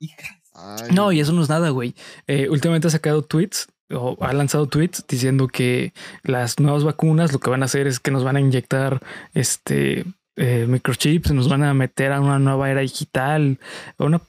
[0.01, 0.43] Hija.
[0.55, 1.95] Ay, No, y eso no es nada, güey.
[2.27, 7.39] Eh, últimamente ha sacado tweets o ha lanzado tweets diciendo que las nuevas vacunas lo
[7.39, 9.01] que van a hacer es que nos van a inyectar
[9.35, 10.05] este
[10.37, 13.59] eh, microchips, nos van a meter a una nueva era digital,
[13.99, 14.21] a una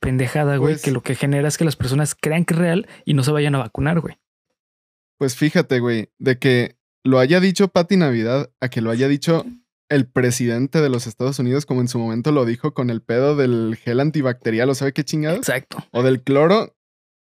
[0.00, 2.88] pendejada, güey, Pues- que lo que genera es que las personas crean que es real
[3.04, 4.16] y no se vayan a vacunar, güey.
[5.18, 9.44] Pues fíjate, güey, de que lo haya dicho Pati Navidad a que lo haya dicho
[9.88, 13.36] el presidente de los Estados Unidos, como en su momento lo dijo con el pedo
[13.36, 15.78] del gel antibacterial, o sabe qué chingados, Exacto.
[15.92, 16.76] o del cloro,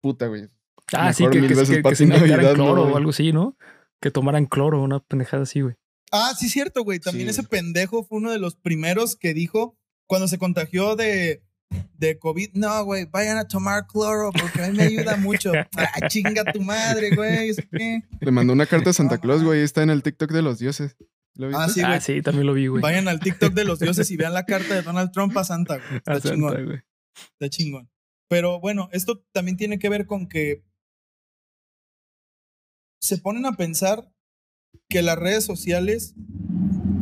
[0.02, 0.48] puta, güey.
[0.92, 3.56] Ah, sí, que, mil que, veces que- se Navidad, ¿no, cloro o algo así, ¿no?
[4.00, 5.74] Que tomaran cloro, una pendejada así, güey.
[6.10, 6.98] Ah, sí, cierto, güey.
[6.98, 11.42] También Sí, ese pendejo fue uno de los primeros que dijo cuando se contagió de,
[11.98, 12.50] de COVID.
[12.54, 15.52] No, güey, vayan a tomar cloro porque a mí me ayuda mucho.
[15.76, 17.52] Ah, chinga tu madre, güey.
[18.20, 20.96] Le mandó una carta a Santa Claus, güey, está en el TikTok de los dioses.
[21.54, 22.00] Ah, sí, ah, güey.
[22.00, 22.82] sí, también lo vi, güey.
[22.82, 25.76] Vayan al TikTok de los dioses y vean la carta de Donald Trump a Santa,
[25.76, 25.96] güey.
[25.96, 26.64] Está A Santa, chingón.
[26.64, 26.80] güey.
[27.32, 27.90] Está chingón.
[28.28, 30.64] Pero bueno, esto también tiene que ver con que
[33.00, 34.12] se ponen a pensar
[34.88, 36.14] que las redes sociales.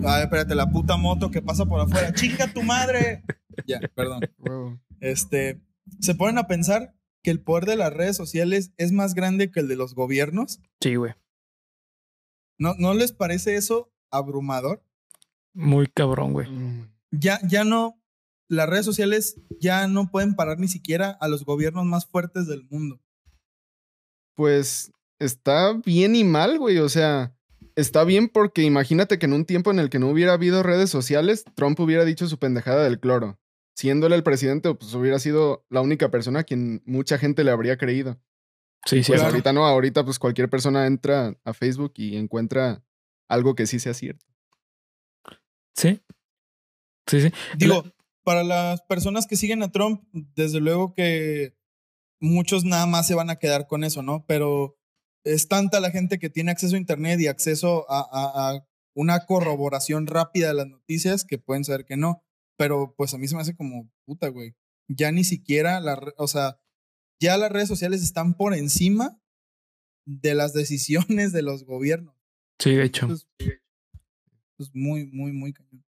[0.05, 2.13] Ay, espérate, la puta moto que pasa por afuera.
[2.13, 3.23] ¡Chica tu madre!
[3.67, 4.21] Ya, perdón.
[5.01, 5.63] Este,
[6.01, 9.61] se ponen a pensar que el poder de las redes sociales es más grande que
[9.61, 10.61] el de los gobiernos.
[10.83, 11.15] Sí, güey.
[12.59, 14.85] ¿No, ¿no les parece eso abrumador?
[15.55, 16.51] Muy cabrón, güey.
[16.51, 17.99] Mm, Ya, ya no,
[18.49, 22.65] las redes sociales ya no pueden parar ni siquiera a los gobiernos más fuertes del
[22.69, 23.01] mundo.
[24.35, 26.77] Pues está bien y mal, güey.
[26.79, 27.35] O sea,
[27.77, 30.91] está bien porque imagínate que en un tiempo en el que no hubiera habido redes
[30.91, 33.39] sociales, Trump hubiera dicho su pendejada del cloro.
[33.77, 37.51] Siendo él el presidente, pues hubiera sido la única persona a quien mucha gente le
[37.51, 38.19] habría creído.
[38.87, 39.09] Sí, sí.
[39.13, 39.33] Pues Claro.
[39.33, 42.83] ahorita no, ahorita pues cualquier persona entra a Facebook y encuentra
[43.29, 44.25] algo que sí sea cierto.
[45.75, 46.01] Sí.
[47.07, 47.31] Sí, sí.
[47.57, 47.85] Digo,
[48.25, 51.55] para las personas que siguen a Trump, desde luego que
[52.21, 54.25] muchos nada más se van a quedar con eso, ¿no?
[54.27, 54.79] Pero
[55.27, 59.27] es tanta la gente que tiene acceso a Internet y acceso a, a- a una
[59.27, 62.23] corroboración rápida de las noticias que pueden saber que no.
[62.57, 64.55] Pero pues a mí se me hace como puta, güey.
[64.89, 66.59] Ya ni siquiera, la, o sea,
[67.21, 69.21] ya las redes sociales están por encima
[70.07, 72.15] de las decisiones de los gobiernos.
[72.59, 73.07] Sí, de hecho.
[73.07, 73.61] Eso es, eso
[74.59, 75.85] es muy, muy, muy cañón.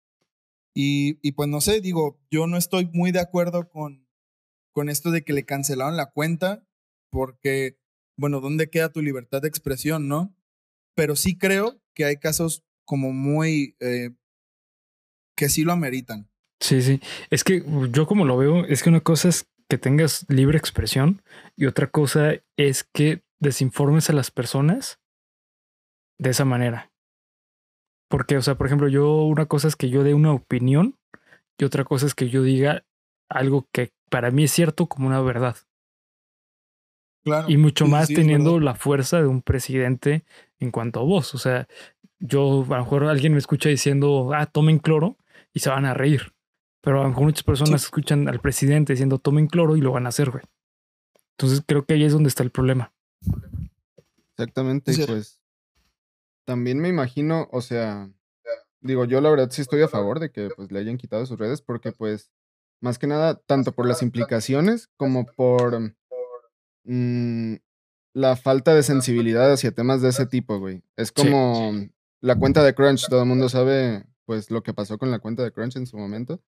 [0.74, 4.08] Y, y pues no sé, digo, yo no estoy muy de acuerdo con,
[4.72, 6.66] con esto de que le cancelaron la cuenta,
[7.10, 7.78] porque,
[8.18, 10.36] bueno, ¿dónde queda tu libertad de expresión, no?
[10.96, 14.12] Pero sí creo que hay casos como muy, eh,
[15.36, 16.30] que sí lo ameritan.
[16.60, 17.02] Sí, sí.
[17.30, 21.22] Es que yo como lo veo, es que una cosa es que tengas libre expresión
[21.56, 25.00] y otra cosa es que desinformes a las personas
[26.20, 26.92] de esa manera.
[28.10, 30.98] Porque, o sea, por ejemplo, yo una cosa es que yo dé una opinión
[31.58, 32.86] y otra cosa es que yo diga
[33.30, 35.58] algo que para mí es cierto como una verdad.
[37.24, 37.50] Claro.
[37.50, 40.26] Y mucho más sí, teniendo la fuerza de un presidente
[40.60, 41.34] en cuanto a voz.
[41.36, 41.68] O sea,
[42.20, 45.18] yo a lo mejor alguien me escucha diciendo, ah, tomen cloro
[45.54, 46.34] y se van a reír.
[46.82, 47.86] Pero a lo mejor muchas personas Sí.
[47.86, 50.44] escuchan al presidente diciendo tomen cloro y lo van a hacer, güey.
[51.38, 52.94] Entonces creo que ahí es donde está el problema.
[54.38, 55.04] Exactamente, Sí.
[55.08, 55.40] pues
[56.46, 58.10] también me imagino, o sea,
[58.82, 61.40] digo, yo la verdad sí estoy a favor de que pues le hayan quitado sus
[61.40, 62.32] redes porque pues
[62.82, 65.94] más que nada tanto por las implicaciones como por
[66.86, 67.56] mm,
[68.14, 70.84] la falta de sensibilidad hacia temas de ese tipo, güey.
[70.98, 71.14] Es Sí.
[71.16, 71.74] como
[72.22, 75.44] la cuenta de Crunch, todo el mundo sabe pues lo que pasó con la cuenta
[75.44, 76.42] de Crunch en su momento.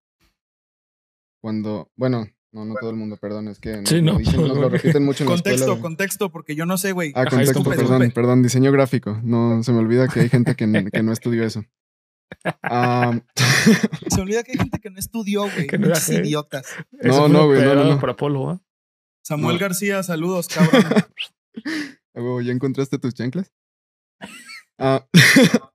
[1.41, 4.47] Cuando, bueno, no, no todo el mundo, perdón, es que nos, Sí, lo no, dicen-
[4.47, 5.57] nos lo repiten mucho en la escuela.
[5.57, 7.11] Contexto, contexto, porque yo no sé, güey.
[7.15, 9.19] Ah, Ajá, contexto, perdón, perdón, diseño gráfico.
[9.23, 11.63] No, se me olvida que hay gente que, que no estudió eso.
[14.09, 15.67] Se olvida que hay gente que no estudió, güey.
[15.67, 15.87] Que no
[17.29, 17.99] No, güey, no, no, no.
[17.99, 18.61] Por Apolo, ¿ah?
[19.25, 19.57] Samuel.
[19.57, 20.83] García, saludos, cabrón.
[22.45, 23.51] ¿ya encontraste tus chanclas?
[24.77, 25.07] Ah,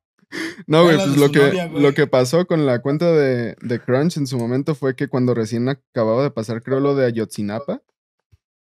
[0.67, 4.19] no, güey, pues lo que, novia, lo que pasó con la cuenta de, de Crunch
[4.19, 7.81] en su momento fue que cuando recién acababa de pasar, creo, lo de Ayotzinapa,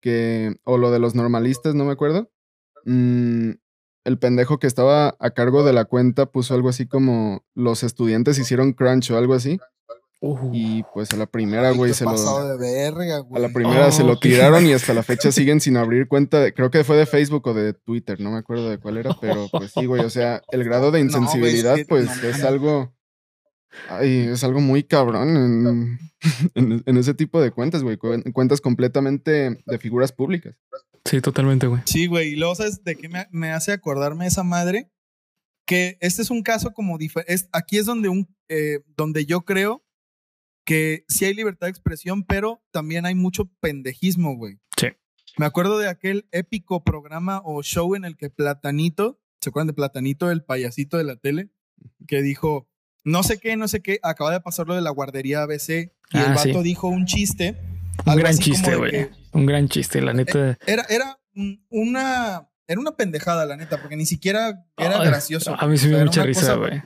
[0.02, 2.32] que, o lo de los normalistas, no me acuerdo,
[2.86, 3.50] mm,
[4.06, 8.40] el pendejo que estaba a cargo de la cuenta puso algo así como los estudiantes
[8.40, 9.60] hicieron crunch o algo así.
[10.26, 12.12] Uh, Y pues a la primera, güey, se lo.
[12.12, 15.76] pasado de verga, A la primera se lo tiraron y hasta la fecha siguen sin
[15.76, 16.40] abrir cuenta.
[16.40, 19.14] de- creo que fue de Facebook o de Twitter, no me acuerdo de cuál era,
[19.22, 20.02] pero pues sí, güey.
[20.06, 22.96] O sea, el grado de No, insensibilidad, pues no es algo.
[23.90, 26.00] Ay, es algo muy cabrón en,
[26.56, 27.98] en- en ese tipo de cuentas, güey.
[27.98, 30.56] cuen- Cuentas completamente de figuras públicas.
[31.04, 31.82] sí, totalmente, güey.
[31.86, 32.30] Sí, güey.
[32.30, 34.90] Y luego, ¿sabes de qué me, me hace acordarme esa madre?
[35.66, 37.46] Que este es un caso como diferente.
[37.52, 39.84] Aquí es donde, un, eh, donde yo creo
[40.66, 44.60] que sí hay libertad de expresión, pero también hay mucho pendejismo, güey.
[44.78, 44.88] Sí.
[45.38, 49.74] Me acuerdo de aquel épico programa o show en el que Platanito, ¿se acuerdan de
[49.74, 51.50] Platanito, el payasito de la tele?
[52.08, 52.70] Que dijo,
[53.04, 56.18] no sé qué, no sé qué, acaba de pasar lo de la guardería ABC y
[56.18, 56.64] el Ah, vato sí.
[56.64, 57.58] dijo un chiste.
[58.06, 59.10] Un gran chiste, güey.
[59.34, 60.58] Un gran chiste, la neta.
[60.66, 65.56] era, era un- una, era una pendejada, la neta, porque ni siquiera era Ay, gracioso.
[65.60, 66.82] A mí O me dio mucha risa, güey.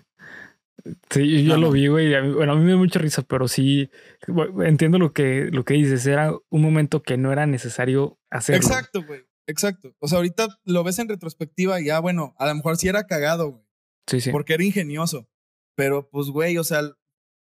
[1.09, 2.09] Sí, yo, No, lo vi, güey.
[2.31, 3.89] Bueno, a mí me dio mucha risa, pero sí
[4.27, 6.05] bueno, entiendo lo que, lo que dices.
[6.05, 8.65] Era un momento que no era necesario hacerlo.
[8.65, 9.21] Exacto, güey.
[9.47, 9.95] Exacto.
[9.99, 13.07] O sea, ahorita lo ves en retrospectiva y ya, bueno, a lo mejor sí era
[13.07, 13.63] cagado, güey,
[14.07, 14.31] Sí, sí.
[14.31, 15.29] porque era ingenioso.
[15.75, 16.81] Pero pues, güey, o sea,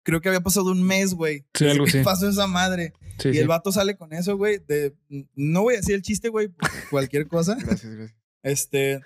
[0.05, 1.46] creo que había pasado un mes, güey.
[1.55, 2.01] Sí, algo que sí.
[2.03, 2.92] pasó esa madre.
[3.18, 3.38] sí, y sí.
[3.38, 4.59] el vato sale con eso, güey.
[4.66, 4.94] De,
[5.35, 6.51] no voy a decir el chiste, güey,
[6.90, 7.57] cualquier cosa.
[7.59, 8.18] Gracias, gracias.
[8.42, 9.01] Este,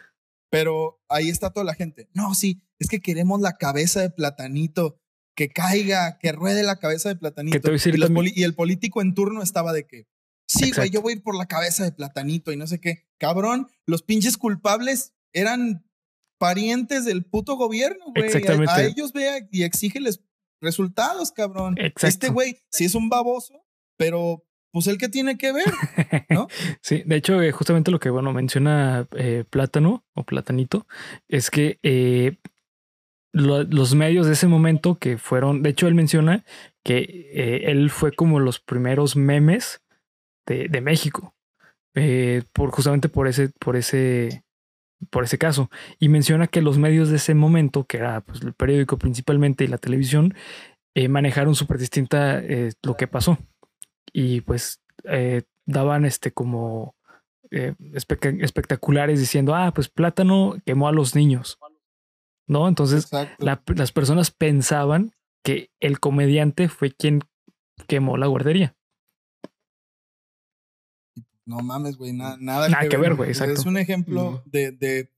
[0.51, 2.09] pero ahí está toda la gente.
[2.13, 4.97] No, sí, es que queremos la cabeza de platanito,
[5.37, 7.61] que caiga, que ruede la cabeza de platanito.
[7.61, 10.07] Que y, los el político en turno estaba de que,
[10.49, 13.05] sí, güey, yo voy a ir por la cabeza de platanito y no sé qué.
[13.19, 15.87] Cabrón, los pinches culpables eran
[16.39, 18.25] parientes del puto gobierno, güey.
[18.25, 18.73] A, Exactamente.
[18.73, 20.21] a ellos vea y exígeles
[20.63, 21.75] resultados, cabrón.
[21.79, 22.07] Exacto.
[22.07, 23.63] Este güey sí es un baboso,
[23.99, 25.73] pero pues el que tiene que ver,
[26.31, 26.49] ¿no?
[26.83, 30.87] Sí, de hecho, eh, justamente lo que bueno menciona eh, Plátano o Platanito
[31.29, 32.39] es que eh,
[33.33, 36.45] lo- los medios de ese momento que fueron, de hecho, él menciona
[36.85, 39.83] que eh, él fue como los primeros memes
[40.47, 41.35] de, de México,
[41.95, 44.43] eh, por justamente por ese, por ese,
[45.11, 45.71] por ese caso.
[45.99, 49.69] Y menciona que los medios de ese momento, que era pues, el periódico principalmente y
[49.69, 50.35] la televisión,
[50.95, 53.39] eh, manejaron súper distinta eh, lo que pasó.
[54.13, 54.81] Y pues
[55.67, 56.97] daban este como
[57.51, 61.59] espe- espectaculares diciendo, ah, pues Plátano quemó a los niños.
[62.51, 62.67] ¿No?
[62.67, 63.09] Entonces
[63.39, 65.13] la- las personas pensaban
[65.45, 67.21] que el comediante fue quien
[67.87, 68.77] quemó la guardería.
[71.47, 73.55] No mames, güey, na- nada, Nada que ver, güey, exacto.
[73.55, 74.43] Es un ejemplo No.
[74.47, 75.13] de, de-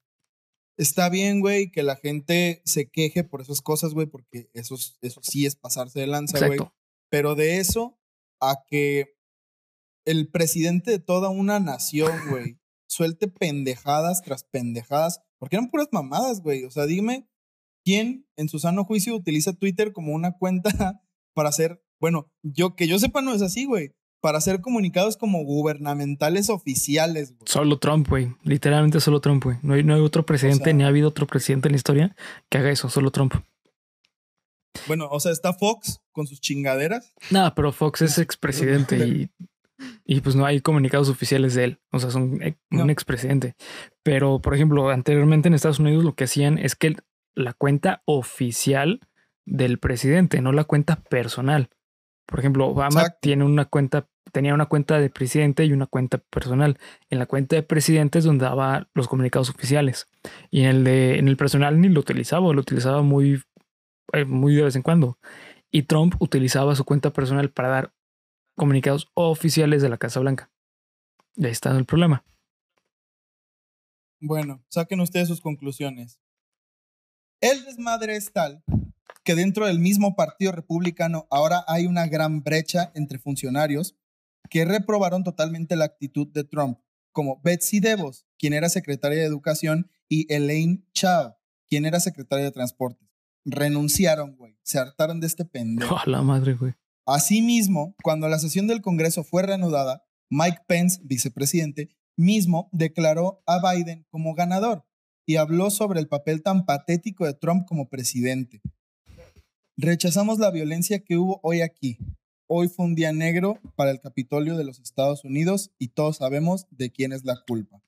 [0.79, 4.97] Está bien, güey, que la gente se queje por esas cosas, güey, porque eso, es-
[5.03, 6.59] eso sí es pasarse de lanza, güey.
[7.11, 7.99] Pero de eso
[8.41, 9.15] a que
[10.07, 12.59] el presidente de toda una nación, güey,
[12.93, 16.65] suelte pendejadas tras pendejadas, porque eran puras mamadas, güey.
[16.65, 17.27] O sea, dime
[17.85, 20.71] quién en su sano juicio utiliza Twitter como una cuenta
[21.35, 25.43] para hacer, bueno, yo que yo sepa no es así, güey, para hacer comunicados como
[25.43, 27.43] gubernamentales oficiales, güey.
[27.47, 28.35] Solo Trump, güey.
[28.45, 29.57] Literalmente solo Trump, güey.
[29.63, 32.17] No hay, no hay otro presidente, sea- ni ha habido otro presidente en la historia
[32.51, 33.35] que haga eso, solo Trump.
[34.87, 37.15] Bueno, o sea, está Fox con sus chingaderas.
[37.31, 39.31] Nada, pero Fox es expresidente y,
[40.05, 41.81] y pues no hay comunicados oficiales de él.
[41.91, 42.89] O sea, son un No.
[42.91, 43.55] expresidente.
[44.03, 46.97] Pero, por ejemplo, anteriormente en Estados Unidos lo que hacían es que
[47.35, 49.01] la cuenta oficial
[49.45, 51.69] del presidente, no la cuenta personal.
[52.27, 53.19] Por ejemplo, Obama Exacto.
[53.23, 56.79] tiene una cuenta, tenía una cuenta de presidente y una cuenta personal.
[57.11, 60.09] En la cuenta de presidente es donde daba los comunicados oficiales.
[60.51, 63.43] Y en el de, en el personal ni lo utilizaba, lo utilizaba muy,
[64.13, 65.19] eh, muy de vez en cuando.
[65.71, 67.93] Y Trump utilizaba su cuenta personal para dar
[68.57, 70.51] comunicados oficiales de la Casa Blanca.
[71.35, 72.25] Y ahí está el problema.
[74.21, 76.21] Bueno, saquen ustedes sus conclusiones.
[77.41, 78.63] El desmadre es tal
[79.25, 83.97] que dentro del mismo Partido Republicano ahora hay una gran brecha entre funcionarios
[84.51, 86.79] que reprobaron totalmente la actitud de Trump,
[87.13, 91.37] como Betsy DeVos, quien era secretaria de Educación, y Elaine Chao,
[91.69, 93.09] quien era secretaria de Transportes.
[93.45, 94.59] Renunciaron, güey.
[94.63, 95.97] Se hartaron de este pendejo.
[96.07, 96.75] Oh, la madre, güey.
[97.07, 104.07] Asimismo, cuando la sesión del Congreso fue reanudada, Mike Pence, vicepresidente, mismo declaró a Biden
[104.11, 104.87] como ganador
[105.27, 108.61] y habló sobre el papel tan patético de Trump como presidente.
[109.77, 111.99] Rechazamos la violencia que hubo hoy aquí.
[112.47, 116.67] Hoy fue un día negro para el Capitolio de los Estados Unidos y todos sabemos
[116.71, 117.83] de quién es la culpa.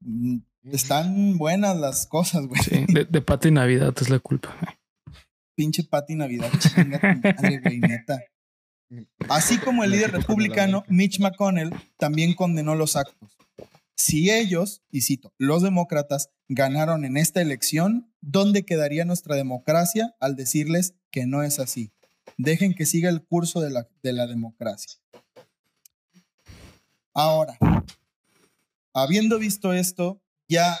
[0.00, 2.60] Mm, Están buenas las cosas, güey.
[2.62, 4.56] Sí, de, de Pati Navidad es la culpa.
[5.58, 8.22] Pinche Pati Navidad, chinga tu madre, güey, neta.
[9.28, 13.36] Así como el líder republicano Mitch McConnell también condenó los actos.
[13.96, 20.36] Si ellos, y cito, los demócratas ganaron en esta elección, ¿dónde quedaría nuestra democracia al
[20.36, 21.90] decirles que no es así?
[22.36, 25.00] Dejen que siga el curso de la, de la democracia.
[27.14, 27.58] Ahora,
[28.94, 30.78] habiendo visto esto, ya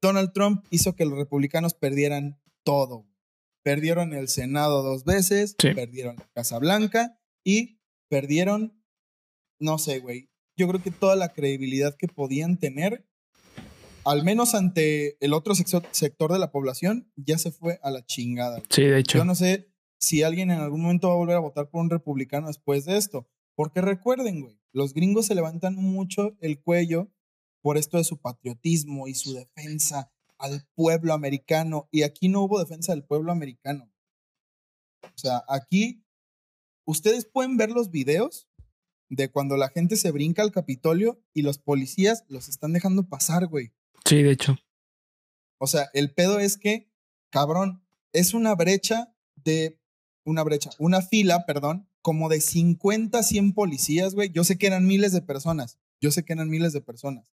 [0.00, 3.04] Donald Trump hizo que los republicanos perdieran todo.
[3.66, 5.74] Perdieron el Senado dos veces, Sí.
[5.74, 8.80] perdieron la Casa Blanca y perdieron,
[9.58, 10.30] no sé, güey.
[10.56, 13.08] Yo creo que toda la credibilidad que podían tener,
[14.04, 18.62] al menos ante el otro sector de la población, ya se fue a la chingada.
[18.70, 19.18] Sí, de hecho.
[19.18, 21.90] Yo no sé si alguien en algún momento va a volver a votar por un
[21.90, 23.28] republicano después de esto.
[23.56, 27.10] Porque recuerden, güey, los gringos se levantan mucho el cuello
[27.62, 31.88] por esto de su patriotismo y su defensa al pueblo americano.
[31.90, 33.90] Y aquí no hubo defensa del pueblo americano.
[35.02, 36.04] O sea, aquí
[36.84, 38.48] ustedes pueden ver los videos
[39.08, 43.46] de cuando la gente se brinca al Capitolio y los policías los están dejando pasar,
[43.46, 43.72] güey.
[44.04, 44.56] Sí, de hecho.
[45.58, 46.90] O sea, el pedo es que,
[47.30, 49.80] cabrón, es una brecha de,
[50.24, 54.30] una brecha, una fila, perdón, como de 50, 100 policías, güey.
[54.30, 57.32] Yo sé que eran miles de personas, yo sé que eran miles de personas,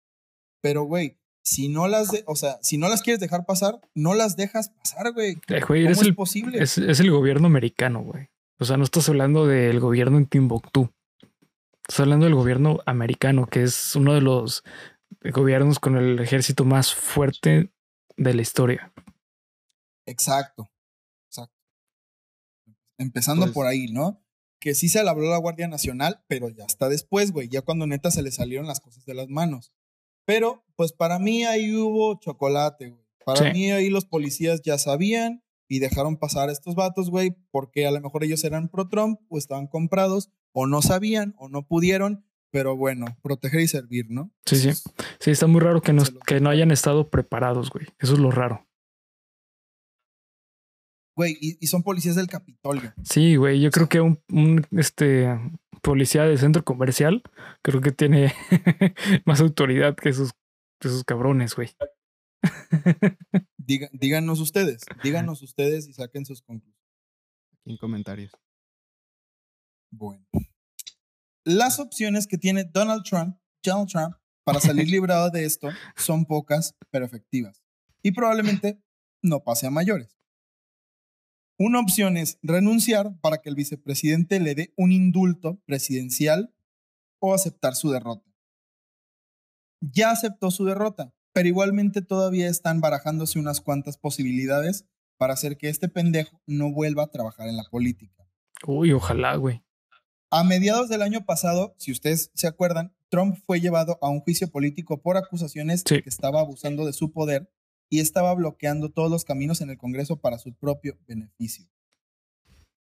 [0.61, 4.15] pero, güey, si no las, de, o sea, si no las quieres dejar pasar, no
[4.15, 5.33] las dejas pasar, güey.
[5.49, 6.63] Eh, güey, ¿Cómo eres es el, posible?
[6.63, 8.29] es, es el gobierno americano, güey.
[8.59, 10.91] O sea, no estás hablando del gobierno en Timbuktu.
[11.89, 14.63] Estás hablando del gobierno americano, que es uno de los
[15.33, 17.73] gobiernos con el ejército más fuerte
[18.17, 18.93] de la historia.
[20.07, 20.71] Exacto,
[21.29, 21.57] exacto.
[22.99, 24.23] Empezando Pues- por ahí, ¿no?
[24.61, 27.63] Que sí se le habló a la Guardia Nacional, pero ya está después, güey, ya
[27.63, 29.73] cuando neta se le salieron las cosas de las manos.
[30.25, 33.03] Pero, pues para mí ahí hubo chocolate, güey.
[33.25, 33.59] Para Sí.
[33.59, 37.91] mí ahí los policías ya sabían y dejaron pasar a estos vatos, güey, porque a
[37.91, 42.25] lo mejor ellos eran pro Trump o estaban comprados o no sabían o no pudieron.
[42.51, 44.31] Pero bueno, proteger y servir, ¿no?
[44.45, 44.73] Sí, sí.
[45.21, 47.87] Sí, está muy raro que no, Se lo- que no hayan estado preparados, güey.
[47.99, 48.67] Eso es lo raro.
[51.17, 52.93] Güey, y, y son policías del Capitolio.
[53.05, 53.61] Sí, güey.
[53.61, 55.29] Yo creo que un, un, este
[55.83, 57.23] policía de centro comercial
[57.63, 58.33] creo que tiene
[59.27, 60.31] más autoridad que esos,
[60.81, 61.71] que esos cabrones, güey.
[63.59, 66.81] Diga- díganos ustedes, díganos ustedes y saquen sus conclusiones.
[67.65, 68.33] En comentarios.
[69.91, 70.27] Bueno.
[71.45, 74.15] Las opciones que tiene Donald Trump, Donald Trump,
[74.45, 77.63] para salir librado de esto son pocas, pero efectivas.
[78.03, 78.83] Y probablemente
[79.23, 80.19] no pase a mayores.
[81.65, 86.53] Una opción es renunciar para que el vicepresidente le dé un indulto presidencial
[87.21, 88.29] o aceptar su derrota.
[89.81, 94.87] Ya aceptó su derrota, pero igualmente todavía están barajándose unas cuantas posibilidades
[95.17, 98.27] para hacer que este pendejo no vuelva a trabajar en la política.
[98.67, 99.63] Uy, ojalá, güey.
[100.33, 104.51] A mediados del año pasado, si ustedes se acuerdan, Trump fue llevado a un juicio
[104.51, 105.95] político por acusaciones Sí.
[105.95, 107.53] de que estaba abusando de su poder
[107.93, 111.69] y estaba bloqueando todos los caminos en el Congreso para su propio beneficio.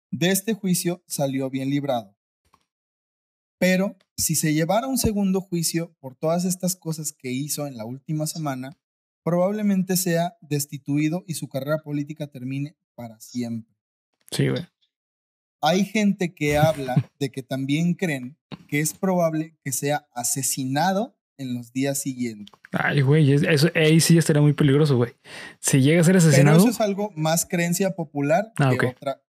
[0.10, 2.16] De este juicio salió bien librado.
[3.58, 7.84] Pero si se llevara un segundo juicio por todas estas cosas que hizo en la
[7.84, 8.80] última semana,
[9.22, 13.76] probablemente sea destituido y su carrera política termine para siempre.
[14.32, 14.66] Sí, güey.
[15.60, 18.38] Hay gente que habla de que también creen
[18.70, 22.54] que es probable que sea asesinado en los días siguientes.
[22.72, 23.32] Ay, güey.
[23.34, 25.14] es- Eso ahí sí estaría muy peligroso, güey.
[25.60, 26.58] Si llega a ser Pero asesinado.
[26.60, 28.96] eso es algo más creencia popular Ah, que ok.
[28.96, 29.22] otra.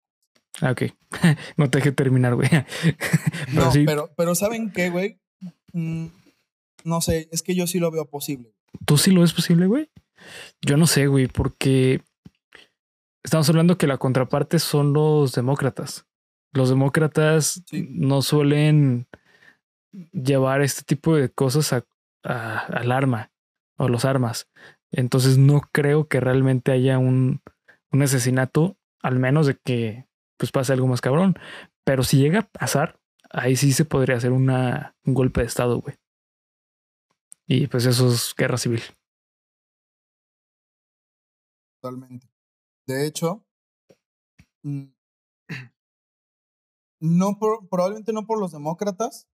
[0.60, 0.82] Ah, ok.
[1.56, 2.48] no te dejé terminar, güey.
[3.46, 3.84] Pero No, sí.
[3.84, 5.18] pero, pero ¿saben qué, güey?
[5.72, 6.06] Mm,
[6.84, 8.52] no sé, es que yo sí lo veo posible.
[8.86, 9.90] ¿Tú sí lo ves posible, güey?
[10.62, 12.00] Yo no sé, güey, porque
[13.22, 16.06] estamos hablando que la contraparte son los demócratas.
[16.52, 17.86] Los demócratas Sí.
[17.90, 19.06] no suelen
[20.12, 21.84] llevar este tipo de cosas a,
[22.26, 23.32] a- al arma
[23.78, 24.48] o los armas.
[24.92, 27.42] Entonces no creo que realmente haya un,
[27.92, 30.06] un asesinato, al menos de que
[30.38, 31.36] pues pase algo más cabrón.
[31.84, 33.00] Pero si llega a pasar,
[33.30, 35.96] ahí sí se podría hacer una, un golpe de estado, güey.
[37.46, 38.82] Y pues eso es guerra civil.
[41.80, 42.26] Totalmente.
[42.86, 43.44] De hecho,
[44.64, 44.84] mm,
[47.00, 49.28] no por- probablemente no por los demócratas,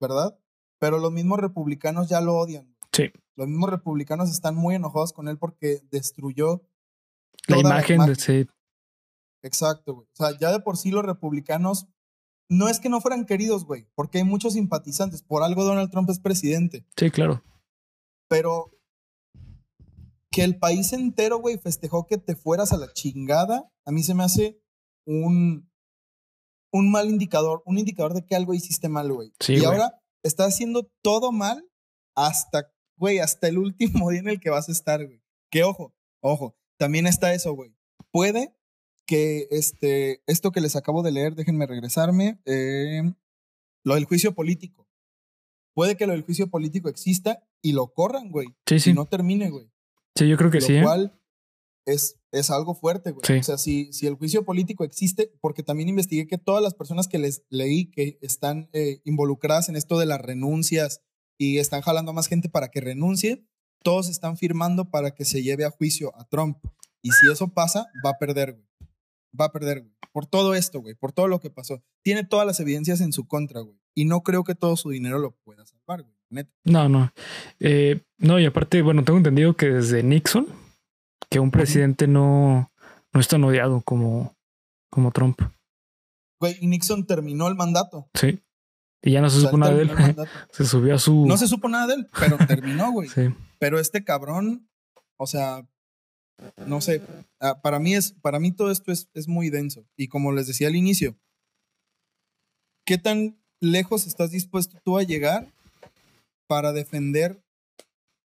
[0.00, 0.38] ¿verdad?
[0.80, 2.74] Pero los mismos republicanos ya lo odian.
[2.92, 3.12] Sí.
[3.36, 6.62] Los mismos republicanos están muy enojados con él porque destruyó
[7.46, 8.46] La imagen de sí,
[9.42, 10.06] Exacto, güey.
[10.06, 11.86] O sea, ya de por sí los republicanos
[12.48, 15.22] no es que no fueran queridos, güey, porque hay muchos simpatizantes.
[15.22, 16.84] Por algo Donald Trump es presidente.
[16.96, 17.44] sí, claro.
[18.28, 18.72] Pero
[20.30, 24.14] que el país entero, güey, festejó que te fueras a la chingada, a mí se
[24.14, 24.60] me hace
[25.04, 25.68] un,
[26.72, 29.32] un mal indicador, un indicador de que algo hiciste mal, güey.
[29.40, 31.68] Sí, y ahora estás haciendo todo mal
[32.14, 35.22] hasta, güey, hasta el último día en el que vas a estar, güey.
[35.50, 37.74] Que ojo, ojo, también está eso, güey.
[38.10, 38.54] Puede
[39.06, 43.02] que este, esto que les acabo de leer, déjenme regresarme, eh,
[43.84, 44.86] lo del juicio político.
[45.74, 48.48] Puede que lo del juicio político exista y lo corran, güey.
[48.66, 48.90] Sí, sí.
[48.90, 49.70] Y no termine, güey.
[50.16, 50.76] Sí, yo creo que Lo sí.
[50.76, 50.82] ¿eh?
[50.82, 51.19] cual
[51.86, 53.22] es, es algo fuerte, güey.
[53.26, 53.34] Sí.
[53.34, 57.08] O sea, si, si el juicio político existe, porque también investigué que todas las personas
[57.08, 61.02] que les leí que están eh, involucradas en esto de las renuncias
[61.38, 63.46] y están jalando a más gente para que renuncie,
[63.82, 66.58] todos están firmando para que se lleve a juicio a Trump.
[67.02, 68.66] Y si eso pasa, va a perder, güey.
[69.38, 69.94] Va a perder, güey.
[70.12, 70.94] Por todo esto, güey.
[70.94, 71.82] Por todo lo que pasó.
[72.02, 73.78] Tiene todas las evidencias en su contra, güey.
[73.94, 76.14] Y no creo que todo su dinero lo pueda salvar, güey.
[76.28, 76.52] Neta.
[76.64, 77.12] No, no.
[77.58, 80.46] Eh, no, y aparte, bueno, tengo entendido que desde Nixon,
[81.30, 82.72] que un presidente no,
[83.12, 84.36] no es tan odiado como,
[84.90, 85.40] como Trump.
[86.40, 88.08] Güey, y Nixon terminó el mandato.
[88.14, 88.42] Sí.
[89.02, 89.90] Y ya no se O sea, supo nada de él.
[90.52, 91.26] Se subió a su.
[91.26, 93.08] No se supo nada de él, pero terminó, güey.
[93.08, 93.34] Sí.
[93.58, 94.68] Pero este cabrón,
[95.16, 95.66] o sea,
[96.66, 97.02] no sé,
[97.40, 99.86] ah, para mí es, para mí todo esto es, es muy denso.
[99.96, 101.18] Y como les decía al inicio,
[102.86, 105.50] ¿qué tan lejos estás dispuesto tú a llegar
[106.46, 107.42] para defender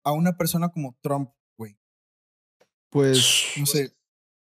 [0.05, 1.31] a una persona como Trump?
[2.91, 3.93] Pues No sé.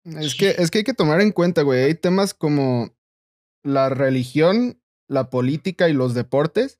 [0.05, 1.83] es que, es que hay que tomar en cuenta, güey.
[1.83, 2.95] Hay temas como
[3.63, 6.79] la religión, la política y los deportes,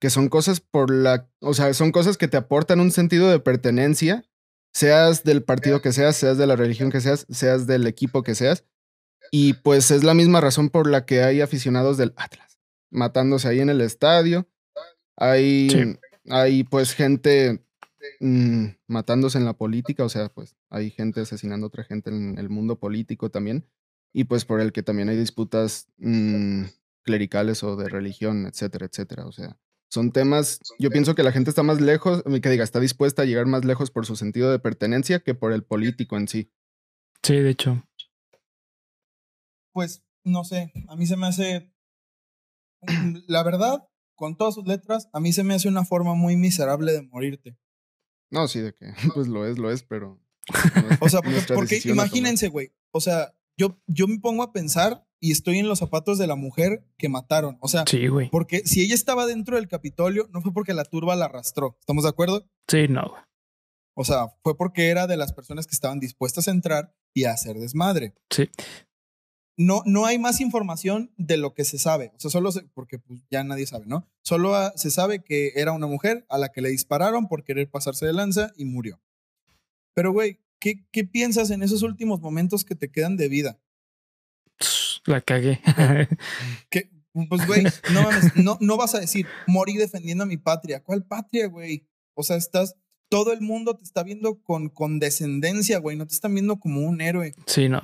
[0.00, 3.40] que son cosas por la, o sea, son cosas que te aportan un sentido de
[3.40, 4.24] pertenencia,
[4.72, 8.34] seas del partido que seas, seas de la religión que seas, seas del equipo que
[8.34, 8.64] seas.
[9.30, 12.58] Y pues es la misma razón por la que hay aficionados del Atlas
[12.90, 14.48] matándose ahí en el estadio.
[15.16, 15.98] Hay, Sí.
[16.30, 17.64] hay pues gente
[18.20, 22.38] mm, matándose en la política, o sea, pues hay gente asesinando a otra gente en
[22.38, 23.66] el mundo político también,
[24.12, 26.64] y pues por el que también hay disputas mm,
[27.02, 29.26] clericales o de religión, etcétera, etcétera.
[29.26, 29.58] O sea,
[29.90, 33.24] son temas, yo pienso que la gente está más lejos, que diga, está dispuesta a
[33.24, 36.50] llegar más lejos por su sentido de pertenencia que por el político en sí.
[37.22, 37.86] Sí, de hecho.
[39.72, 41.72] Pues, no sé, a mí se me hace,
[43.28, 46.92] la verdad, con todas sus letras, a mí se me hace una forma muy miserable
[46.92, 47.56] de morirte.
[48.34, 50.20] No, sí, de que, pues lo es, lo es, pero...
[51.00, 55.58] o sea, porque, imagínense, güey, o sea, yo, yo me pongo a pensar y estoy
[55.58, 57.56] en los zapatos de la mujer que mataron.
[57.60, 58.28] O sea, sí, güey.
[58.30, 61.78] porque si ella estaba dentro del Capitolio, no fue porque la turba la arrastró.
[61.80, 62.46] ¿Estamos de acuerdo?
[62.68, 63.14] Sí, no.
[63.94, 67.30] O sea, fue porque era de las personas que estaban dispuestas a entrar y a
[67.30, 68.14] hacer desmadre.
[68.30, 68.50] Sí.
[69.56, 72.12] No, no hay más información de lo que se sabe.
[72.16, 74.08] O sea, solo porque pues, ya nadie sabe, ¿no?
[74.22, 78.06] Solo se sabe que era una mujer a la que le dispararon por querer pasarse
[78.06, 79.00] de lanza y murió.
[79.94, 83.60] Pero, güey, ¿qué, ¿qué piensas en esos últimos momentos que te quedan de vida?
[85.04, 85.60] La cagué.
[86.70, 86.90] ¿Qué?
[87.28, 90.82] Pues, güey, no mames, no, no vas a decir, morí defendiendo a mi patria.
[90.82, 91.86] ¿Cuál patria, güey?
[92.14, 92.74] O sea, estás,
[93.08, 97.00] todo el mundo te está viendo con condescendencia, güey, no te están viendo como un
[97.00, 97.34] héroe.
[97.46, 97.80] Sí, no,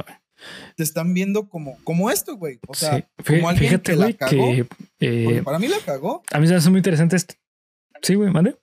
[0.76, 2.58] Te están viendo como, como esto, güey.
[2.68, 4.52] O sea, como alguien Fíjate, que la cagó.
[5.00, 6.22] Eh, para mí la cagó.
[6.32, 7.34] A mí se me hace muy interesante esto.
[8.02, 8.56] Sí, güey, mande.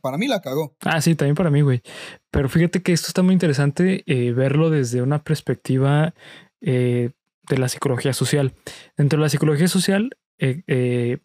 [0.00, 0.76] Para, mí la cagó.
[0.80, 1.82] Ah, sí, también para mí, güey.
[2.30, 6.14] Pero fíjate que esto está muy interesante eh, verlo desde una perspectiva
[6.60, 7.10] eh,
[7.48, 8.54] de la psicología social.
[8.96, 11.18] Dentro de la psicología social eh,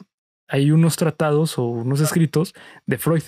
[0.47, 2.53] hay unos tratados o unos escritos
[2.85, 3.23] de Freud,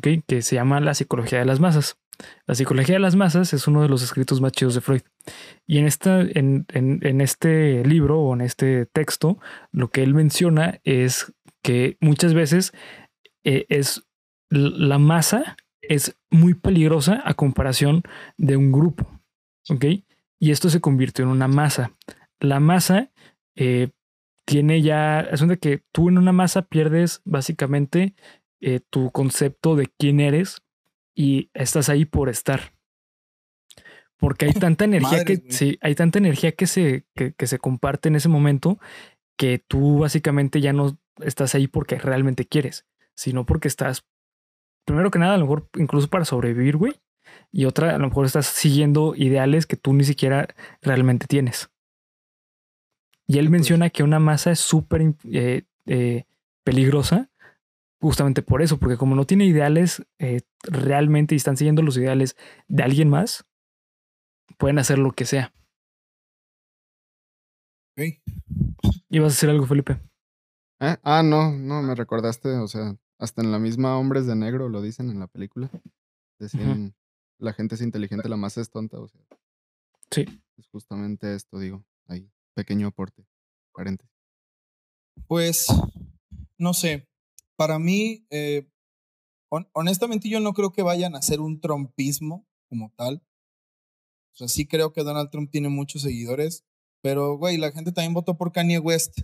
[0.00, 1.98] que se llama la psicología de las masas.
[2.46, 5.02] La psicología de las masas es uno de los escritos más chidos de Freud.
[5.66, 9.38] Y en, esta, en, en este libro o en este texto,
[9.72, 11.32] lo que él menciona es
[11.62, 12.72] que muchas veces
[13.42, 14.06] es
[14.50, 15.56] la masa
[15.88, 18.02] es muy peligrosa a comparación
[18.36, 19.20] de un grupo.
[19.68, 19.84] ¿Ok?
[20.38, 21.92] Y esto se convirtió en una masa.
[22.40, 23.10] La masa
[23.56, 23.90] eh,
[24.44, 28.14] tiene ya, es donde que tú en una masa pierdes básicamente
[28.66, 30.62] eh, tu concepto de quién eres
[31.14, 32.72] y estás ahí por estar.
[34.16, 38.16] Porque hay tanta energía que sí, hay tanta energía que se, que se comparte en
[38.16, 38.78] ese momento
[39.36, 44.06] que tú básicamente ya no estás ahí porque realmente quieres, sino porque estás
[44.84, 46.94] primero que nada, a lo mejor incluso para sobrevivir, güey.
[47.50, 50.48] Y otra, a lo mejor estás siguiendo ideales que tú ni siquiera
[50.82, 51.70] realmente tienes.
[53.26, 53.52] Y él pues.
[53.52, 56.24] menciona que una masa es súper eh, eh,
[56.62, 57.30] peligrosa
[58.04, 62.36] justamente por eso, porque como no tiene ideales eh, realmente y están siguiendo los ideales
[62.68, 63.46] de alguien más,
[64.58, 65.54] pueden hacer lo que sea.
[67.96, 68.20] ¿Y
[69.08, 70.02] ¿Ibas a hacer algo, Felipe?
[70.80, 74.82] Ah, no, no, me recordaste, o sea, hasta en la misma Hombres de Negro lo
[74.82, 75.70] dicen en la película.
[76.38, 76.94] Decían,
[77.38, 79.00] la gente es inteligente, la masa es tonta.
[79.00, 79.22] O sea,
[80.10, 80.26] sí.
[80.58, 81.82] Es justamente esto, digo.
[82.06, 83.24] Ahí, pequeño aporte.
[83.72, 84.12] Paréntesis.
[85.26, 85.68] Pues,
[86.58, 87.08] no sé.
[87.56, 88.68] Para mí, eh,
[89.72, 93.22] honestamente, yo no creo que vayan a hacer un trompismo como tal.
[94.32, 96.64] O sea, sí creo que Donald Trump tiene muchos seguidores,
[97.02, 99.20] pero, güey, la gente también votó por Kanye West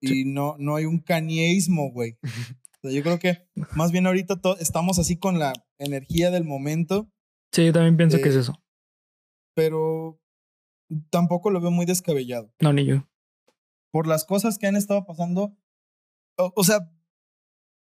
[0.00, 2.18] y no, no hay un canieísmo, güey.
[2.82, 7.10] yo creo que más bien ahorita estamos así con la energía del momento.
[7.52, 8.62] Sí, yo también pienso que es eso.
[9.54, 10.20] Pero
[11.10, 12.52] tampoco lo veo muy descabellado.
[12.60, 13.08] No, ni yo.
[13.90, 15.56] Por las cosas que han estado pasando.
[16.36, 16.90] O, sea,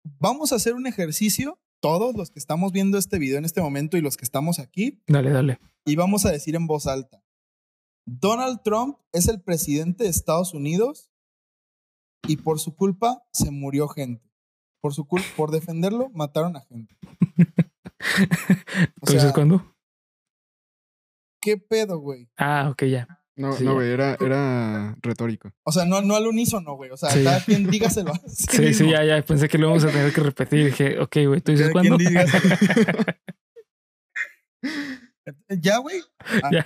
[0.03, 3.97] vamos a hacer un ejercicio, todos los que estamos viendo este video en este momento
[3.97, 5.01] y los que estamos aquí.
[5.07, 5.59] Dale, dale.
[5.85, 7.23] Y vamos a decir en voz alta.
[8.05, 11.11] Donald Trump es el presidente de Estados Unidos
[12.27, 14.29] y por su culpa se murió gente.
[14.81, 16.97] Por su culpa, por defenderlo, mataron a gente.
[18.95, 19.75] Entonces, ¿cuándo?
[21.39, 22.29] ¿Qué pedo, güey?
[22.37, 23.20] Ah, ok, ya.
[23.41, 25.51] No, no, güey, era, era retórico.
[25.63, 26.91] O sea, no, no al unísono, güey.
[26.91, 28.13] O sea, cada quien dígaselo.
[28.27, 29.19] sí, sí, ya, ya.
[29.23, 30.65] Pensé que lo íbamos a tener que repetir.
[30.65, 31.97] Dije, ok, güey, ¿tú dices cuándo?
[35.59, 36.01] ya, güey.
[36.43, 36.63] Ah, ya,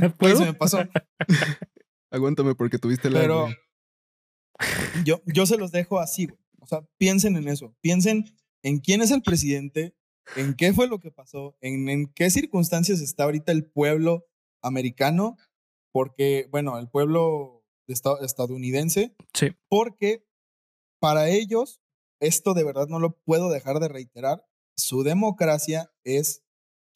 [0.00, 0.38] ya, ¿puedo?
[0.38, 0.78] Se me pasó.
[2.10, 3.20] Aguántame porque tuviste la.
[3.20, 3.50] Pero,
[5.04, 6.38] yo, yo se los dejo así, güey.
[6.60, 7.76] O sea, piensen en eso.
[7.82, 9.94] Piensen en quién es el presidente,
[10.36, 14.24] en qué fue lo que pasó, en, en qué circunstancias está ahorita el pueblo
[14.62, 15.36] americano,
[15.94, 19.14] porque, bueno, el pueblo estadounidense.
[19.32, 19.52] Sí.
[19.68, 20.26] Porque
[21.00, 21.80] para ellos,
[22.20, 24.44] esto de verdad no lo puedo dejar de reiterar,
[24.76, 26.42] su democracia es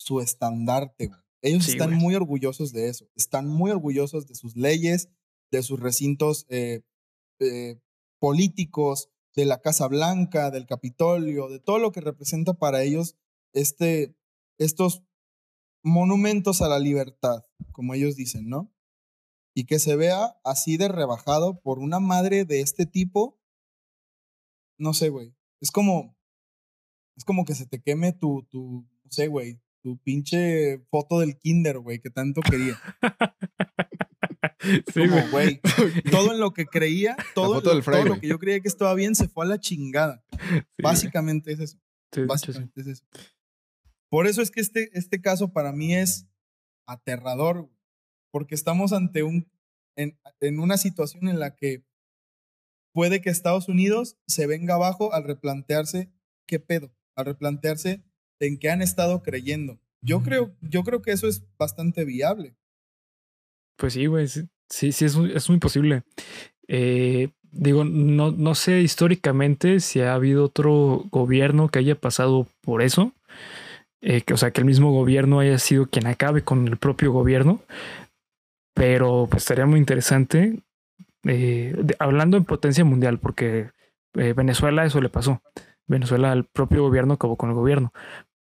[0.01, 1.20] su estandarte, güey.
[1.42, 5.09] Ellos están muy orgullosos de eso, están muy orgullosos de sus leyes,
[5.53, 6.82] de sus recintos eh,
[7.38, 7.80] eh,
[8.18, 13.16] políticos, de la Casa Blanca, del Capitolio, de todo lo que representa para ellos
[13.53, 14.16] este,
[14.59, 15.05] estos
[15.84, 18.74] monumentos a la libertad, como ellos dicen, ¿no?
[19.59, 23.40] Y que se vea así de rebajado por una madre de este tipo,
[24.78, 25.34] no sé, güey.
[25.61, 26.16] Es como,
[27.16, 31.36] es como que se te queme tu, tu, no sé, güey, tu pinche foto del
[31.36, 32.78] kinder, güey, que tanto quería.
[34.92, 35.61] Sí, Como, güey.
[36.11, 39.16] todo en lo que creía, todo, lo, todo lo que yo creía que estaba bien
[39.16, 40.24] se fue a la chingada.
[40.30, 40.82] Sí.
[40.82, 41.78] Básicamente es eso.
[42.12, 42.22] Sí.
[42.26, 43.04] Básicamente es eso.
[44.09, 46.28] Por eso es que este, este caso para mí es
[46.86, 47.78] aterrador, güey,
[48.31, 49.51] porque estamos ante un,
[49.97, 51.85] en, en una situación en la que
[52.93, 56.11] puede que Estados Unidos se venga abajo al replantearse
[56.47, 58.03] qué pedo, al replantearse
[58.41, 59.79] en qué han estado creyendo.
[60.01, 62.55] Yo creo, yo creo que eso es bastante viable.
[63.76, 64.26] Pues sí, güey.
[64.29, 66.03] Sí, sí, es, muy- es muy posible.
[66.68, 72.83] Eh, digo, no, no sé históricamente si ha habido otro gobierno que haya pasado por
[72.83, 73.12] eso.
[74.01, 77.11] Eh, que, o sea, que el mismo gobierno haya sido quien acabe con el propio
[77.12, 77.61] gobierno.
[78.79, 80.62] Pero pues estaría muy interesante.
[81.24, 83.70] eh, hablando en potencia mundial, porque
[84.14, 85.43] eh, Venezuela eso le pasó.
[85.89, 87.93] Venezuela, el propio gobierno acabó con el gobierno.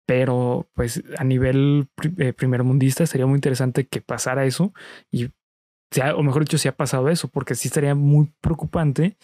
[0.05, 4.73] Pero pues a nivel eh, primermundista sería muy interesante que pasara eso
[5.11, 5.29] y
[6.15, 9.17] o mejor dicho, si ha pasado eso, porque sí estaría muy preocupante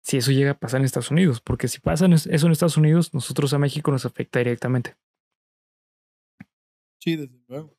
[0.00, 3.12] si eso llega a pasar en Estados Unidos, porque si pasa eso en Estados Unidos,
[3.14, 4.96] nosotros a México nos afecta directamente.
[7.00, 7.76] Sí, desde luego.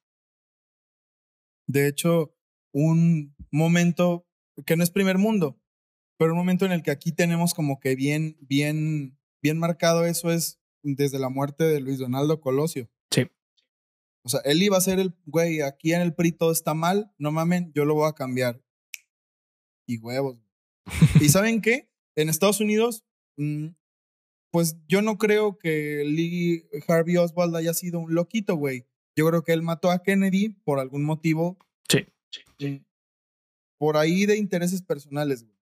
[1.67, 2.34] De hecho,
[2.75, 4.27] un momento
[4.65, 5.57] que no es primer mundo,
[6.17, 10.29] pero un momento en el que aquí tenemos como que bien, bien, bien marcado eso
[10.29, 12.89] es desde la muerte de Luis Donaldo Colosio.
[13.11, 13.27] Sí.
[14.25, 17.13] O sea, él iba a ser el, güey, aquí en el PRI todo está mal,
[17.17, 18.61] no mamen, yo lo voy a cambiar.
[19.87, 20.37] Y huevos.
[21.21, 21.89] ¿Y saben qué?
[22.17, 23.05] En Estados Unidos,
[23.37, 23.67] mm,
[24.51, 28.85] pues yo no creo que Lee Harvey Oswald haya sido un loquito, güey.
[29.15, 31.57] Yo creo que él mató a Kennedy por algún motivo.
[32.59, 32.81] Eh,
[33.77, 35.55] Por ahí de intereses personales, güey.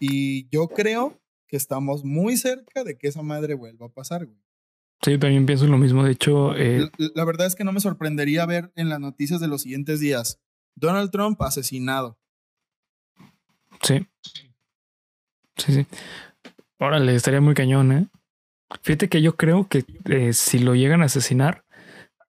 [0.00, 4.38] Y yo creo que estamos muy cerca de que esa madre vuelva a pasar, güey.
[5.02, 6.04] Sí, yo también pienso lo mismo.
[6.04, 9.40] De hecho, eh, La, la verdad es que no me sorprendería ver en las noticias
[9.40, 10.40] de los siguientes días
[10.74, 12.18] Donald Trump asesinado.
[13.82, 14.06] sí.
[15.56, 15.86] Sí, sí.
[16.78, 18.06] Órale, estaría muy cañón, ¿eh?
[18.82, 21.64] Fíjate que yo creo que eh, si lo llegan a asesinar,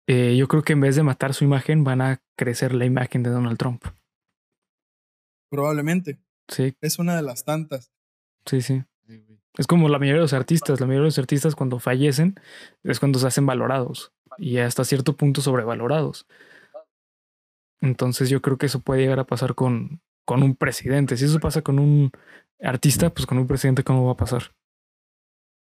[0.07, 3.21] eh, yo creo que en vez de matar su imagen, van a crecer la imagen
[3.21, 3.83] de Donald Trump.
[5.51, 6.19] Probablemente.
[6.47, 7.91] Sí, Es una de las tantas.
[8.45, 8.83] sí, sí.
[9.57, 10.79] Es como la mayoría de los artistas.
[10.79, 12.39] La mayoría de los artistas cuando fallecen
[12.83, 16.27] es cuando se hacen valorados y hasta cierto punto sobrevalorados.
[17.81, 21.17] Entonces yo creo que eso puede llegar a pasar con, con un presidente.
[21.17, 22.11] Si eso pasa con un
[22.61, 24.53] artista, pues con un presidente, ¿cómo va a pasar?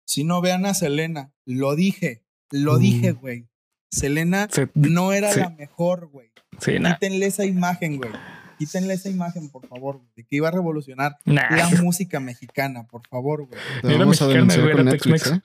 [0.05, 2.79] Si no vean a Selena, lo dije, lo Mm.
[2.79, 3.47] dije, güey.
[3.91, 5.39] Selena Se- no era sí.
[5.39, 6.29] la mejor, güey.
[6.59, 8.11] sí, nah, Quítenle esa imagen, güey.
[8.59, 11.49] Quítenle esa imagen, por favor, güey, de que iba a revolucionar nah.
[11.55, 13.59] la música mexicana, por favor, güey.
[13.83, 15.37] Era vamos a mexicana, güey, era Netflix, Tex-Mex.
[15.37, 15.41] ¿eh?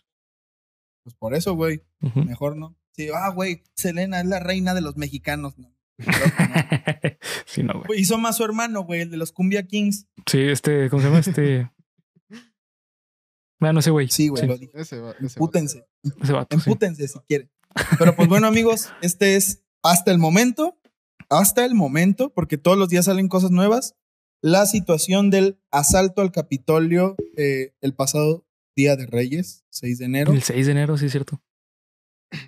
[1.04, 1.82] Pues por eso, güey,
[2.14, 2.76] mejor no.
[2.92, 5.72] Sí, ah, güey, Selena es la reina de los mexicanos, ¿no?
[5.98, 7.16] Claro que no.
[7.46, 8.00] sí, no, güey.
[8.00, 10.06] Hizo más su hermano, güey, el de los Cumbia Kings.
[10.26, 11.20] Sí, este, ¿cómo se llama?
[11.20, 11.70] Este.
[13.60, 14.08] Bueno, ese güey.
[14.08, 14.72] Sí, güey, lo dije.
[14.80, 15.32] Ese va- ese va.
[15.34, 15.86] Empútense,
[16.20, 16.68] Ese vato, sí.
[16.68, 17.48] empútense si quieren.
[17.98, 20.78] Pero pues bueno, amigos, este es hasta el momento,
[21.28, 23.94] hasta el momento, porque todos los días salen cosas nuevas,
[24.42, 28.46] la situación del asalto al Capitolio eh, el pasado
[28.76, 30.32] Día de Reyes, 6 de enero.
[30.32, 31.40] El 6 de enero, sí, es cierto.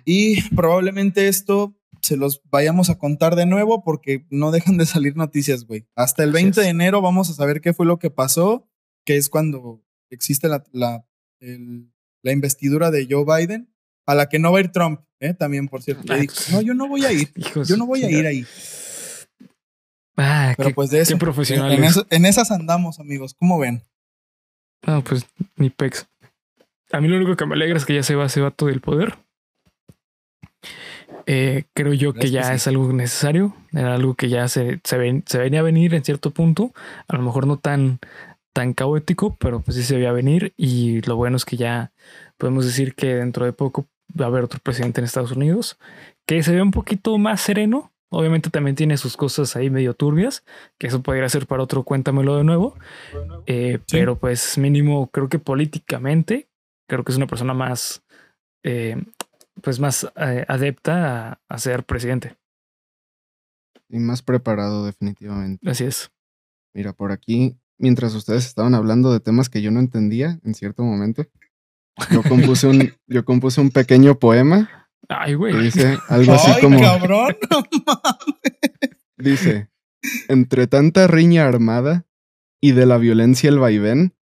[0.03, 5.15] Y probablemente esto se los vayamos a contar de nuevo porque no dejan de salir
[5.15, 5.87] noticias, güey.
[5.95, 8.67] Hasta el Así 20 de enero vamos a saber qué fue lo que pasó,
[9.05, 11.07] que es cuando existe la, la,
[11.39, 11.91] el-
[12.23, 13.71] la investidura de Joe Biden,
[14.07, 15.33] a la que no va a ir Trump, ¿eh?
[15.33, 16.03] también, por cierto.
[16.05, 17.31] Le Ah, dijo, no, yo no voy a ir,
[17.67, 18.45] yo no voy a ir ahí.
[20.17, 21.71] Ah, Pero qué, pues de eso, profesional.
[22.09, 23.33] en, esas andamos, amigos.
[23.37, 23.83] ¿Cómo ven?
[24.87, 25.25] No, pues
[25.57, 26.07] ni pex.
[26.91, 28.79] A mí lo único que me alegra es que ya se va ese vato del
[28.79, 29.17] poder.
[31.27, 33.55] Eh, creo yo que ¿Crees que ya es algo necesario.
[33.73, 36.73] Era algo que ya se, se, ven- se venía a venir en cierto punto.
[37.07, 37.99] A lo mejor no tan,
[38.53, 40.53] tan caótico, pero pues sí se veía venir.
[40.55, 41.91] Y lo bueno es que ya
[42.37, 43.87] podemos decir que dentro de poco
[44.19, 45.77] va a haber otro presidente en Estados Unidos
[46.25, 47.91] que se ve un poquito más sereno.
[48.09, 50.43] Obviamente también tiene sus cosas ahí medio turbias,
[50.79, 52.77] que eso podría ser para otro cuéntamelo de nuevo.
[53.45, 53.97] Eh, Sí.
[53.97, 56.47] Pero pues mínimo creo que políticamente
[56.87, 58.03] creo que es una persona más
[58.63, 59.03] eh,
[59.61, 62.35] pues más eh, adepta a, a ser presidente.
[63.89, 65.69] Y más preparado, definitivamente.
[65.69, 66.11] Así es.
[66.73, 70.83] Mira, por aquí mientras ustedes estaban hablando de temas que yo no entendía en cierto
[70.83, 71.25] momento,
[72.11, 75.55] yo compuse un, yo compuse un pequeño poema Ay, güey.
[75.63, 77.35] dice algo así Ay, como, cabrón.
[77.49, 78.97] no mames.
[79.17, 79.69] dice,
[80.27, 82.05] entre tanta riña armada
[82.61, 84.13] y de la violencia el vaivén,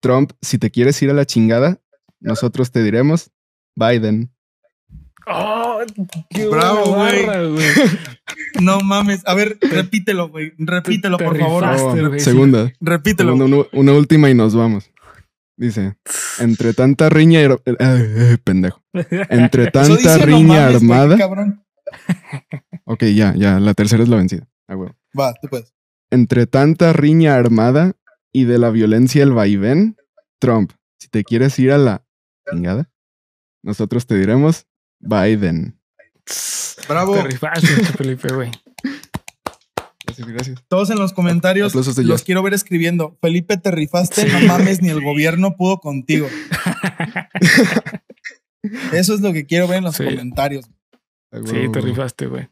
[0.00, 1.80] Trump, si te quieres ir a la chingada,
[2.20, 3.30] nosotros te diremos,
[3.76, 4.30] Biden.
[5.26, 5.80] Oh,
[6.30, 7.24] qué Bravo, güey.
[8.60, 9.22] No mames.
[9.24, 10.52] A ver, repítelo, güey.
[10.58, 11.62] Repítelo, Te por favor.
[11.62, 12.72] rifaste, segunda.
[12.80, 13.34] Repítelo.
[13.72, 14.90] Una última y nos vamos.
[15.56, 15.96] Dice,
[16.40, 17.40] entre tanta riña...
[17.42, 18.82] y- eh, eh, pendejo.
[19.28, 21.16] Entre Eso tanta riña mames, armada...
[21.18, 21.64] cabrón.
[22.84, 24.48] Ok, ya, ya, la tercera es la vencida.
[24.66, 24.94] Ah, huevo.
[25.18, 25.72] Va, tú puedes.
[26.10, 27.92] Entre tanta riña armada
[28.32, 29.96] y de la violencia el vaivén,
[30.40, 32.04] Trump, si te quieres ir a la
[32.50, 32.90] chingada,
[33.62, 34.66] nosotros te diremos
[35.00, 35.78] Biden.
[36.88, 37.14] Bravo.
[37.14, 38.50] Te rifaste, Felipe, güey.
[40.16, 40.64] Gracias, gracias.
[40.68, 43.18] Todos en los comentarios los quiero ver escribiendo.
[43.20, 44.28] Felipe, te rifaste, Sí.
[44.32, 46.26] no mames, ni el gobierno pudo contigo.
[48.92, 50.04] Eso es lo que quiero ver en los Sí.
[50.04, 50.66] comentarios.
[51.46, 52.48] Sí, te rifaste, güey.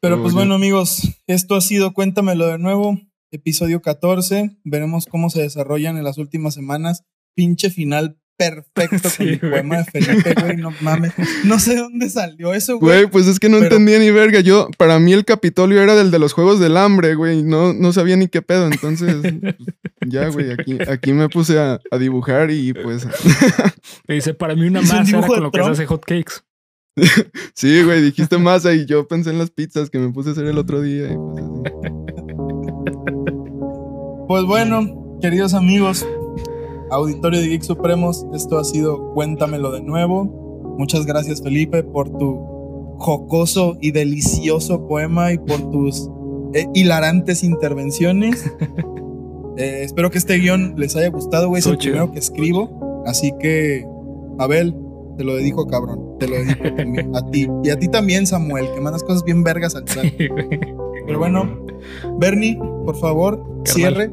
[0.00, 4.56] Pero pues bueno, amigos, esto ha sido Cuéntamelo de nuevo, episodio 14.
[4.62, 7.04] Veremos cómo se desarrollan en las últimas semanas.
[7.34, 9.50] Pinche final perfecto Sí, con el güey.
[9.52, 11.12] poema de Felipe, güey, no mames.
[11.44, 12.98] No sé dónde salió eso, güey.
[13.02, 14.40] Güey, pues es que no Pero- entendía ni verga.
[14.40, 17.42] Yo, para mí el Capitolio era del de los Juegos del Hambre, güey.
[17.42, 18.66] No, no sabía ni qué pedo.
[18.66, 19.54] Entonces, pues,
[20.08, 23.06] ya, güey, aquí, aquí me puse a, a dibujar y pues...
[24.08, 26.04] Me dice, para mí una ¿Es un masa era con lo que se hace hot
[26.04, 26.34] cakes.
[27.54, 30.46] Sí, güey, dijiste masa y yo pensé en las pizzas que me puse a hacer
[30.46, 31.06] el otro día.
[31.12, 31.94] y pues, así.
[34.28, 36.06] Pues bueno, queridos amigos,
[36.94, 40.24] auditorio de Geek Supremos, esto ha sido Cuéntamelo de nuevo.
[40.78, 42.38] Muchas gracias, Felipe, por tu
[42.98, 46.08] jocoso y delicioso poema y por tus
[46.54, 48.50] eh, hilarantes intervenciones.
[49.56, 51.60] Eh, espero que este guion les haya gustado, güey.
[51.60, 53.04] Es el primero que escribo.
[53.06, 53.86] Así que,
[54.36, 54.74] Abel,
[55.16, 56.18] te lo dedico, cabrón.
[56.18, 57.46] Te lo dedico también a ti.
[57.62, 60.06] Y a ti también, Samuel, que mandas cosas bien vergas al chat.
[60.18, 61.64] Pero bueno,
[62.18, 64.10] Bernie, por favor, cierre.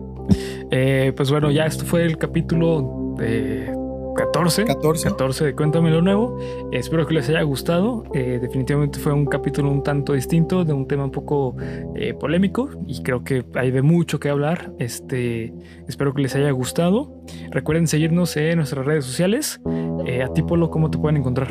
[0.72, 3.72] Eh, pues bueno, ya esto fue el capítulo de
[4.16, 4.66] 14.
[4.66, 5.10] 14.
[5.10, 6.38] 14 de Cuéntame lo Nuevo.
[6.72, 8.04] Espero que les haya gustado.
[8.14, 11.56] Eh, definitivamente fue un capítulo un tanto distinto, de un tema un poco
[11.96, 14.74] eh, polémico y creo que hay de mucho que hablar.
[14.80, 15.54] Este,
[15.88, 17.24] espero que les haya gustado.
[17.52, 19.60] Recuerden seguirnos en nuestras redes sociales.
[20.06, 21.50] Eh, a ti, Polo, ¿cómo te pueden encontrar?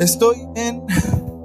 [0.00, 0.82] Estoy en.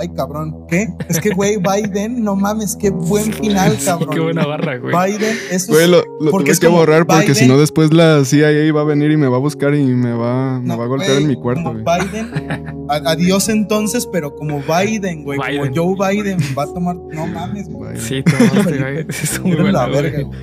[0.00, 0.64] Ay, cabrón.
[0.68, 0.86] ¿Qué?
[1.08, 4.10] Es que, güey, Biden, no mames, qué buen final, cabrón.
[4.12, 4.94] qué buena barra, güey.
[4.94, 5.90] Biden, eso Güey, es.
[5.90, 8.84] lo, lo porque tuve es que borrar porque si no después la CIA va a
[8.84, 11.22] venir y me va a buscar y me va, me no, va a golpear güey,
[11.24, 11.84] en mi cuarto, como güey.
[12.08, 12.86] Biden.
[12.88, 15.38] a- Adiós entonces, pero como Biden, güey.
[15.38, 15.72] Biden.
[15.74, 16.96] Como Joe Biden va a tomar.
[16.96, 17.96] No mames, güey.
[17.98, 19.06] Sí, tomaste, güey.
[19.08, 20.38] Está muy buena, la verga, güey.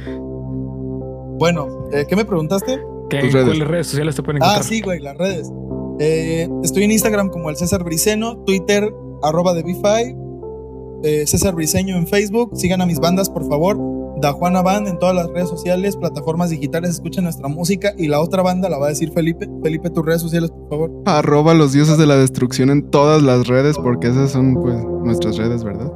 [1.37, 2.79] Bueno, eh, ¿qué me preguntaste?
[3.09, 3.47] ¿Qué- Tus redes.
[3.47, 4.61] ¿Cuáles redes sociales te pueden encontrar?
[4.61, 5.51] Ah, sí, güey, las redes.
[5.99, 8.93] Eh, estoy en Instagram como el César Briceno, Twitter,
[9.27, 12.51] arroba de B5, eh, César Briceño en Facebook.
[12.55, 13.77] Sigan a mis bandas, por favor.
[14.21, 17.93] Da Juana Band en todas las redes sociales, plataformas digitales, escuchen nuestra música.
[17.97, 19.49] Y la otra banda la va a decir Felipe.
[19.61, 20.91] Felipe, tus redes sociales, por favor.
[21.05, 25.37] Arroba los dioses de la destrucción en todas las redes porque esas son, pues, nuestras
[25.37, 25.91] redes, ¿verdad?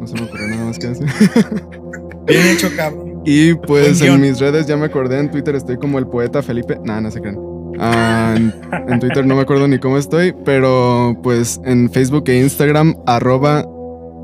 [0.00, 1.06] No se me ocurrió nada más que decir.
[2.26, 3.08] Bien hecho, cabrón.
[3.24, 6.78] Y pues en mis redes ya me acordé, en Twitter estoy como el poeta Felipe.
[6.82, 7.36] Nah, no se crean.
[7.78, 8.52] Ah, en,
[8.88, 13.64] en Twitter no me acuerdo ni cómo estoy, pero pues en Facebook e Instagram, arroba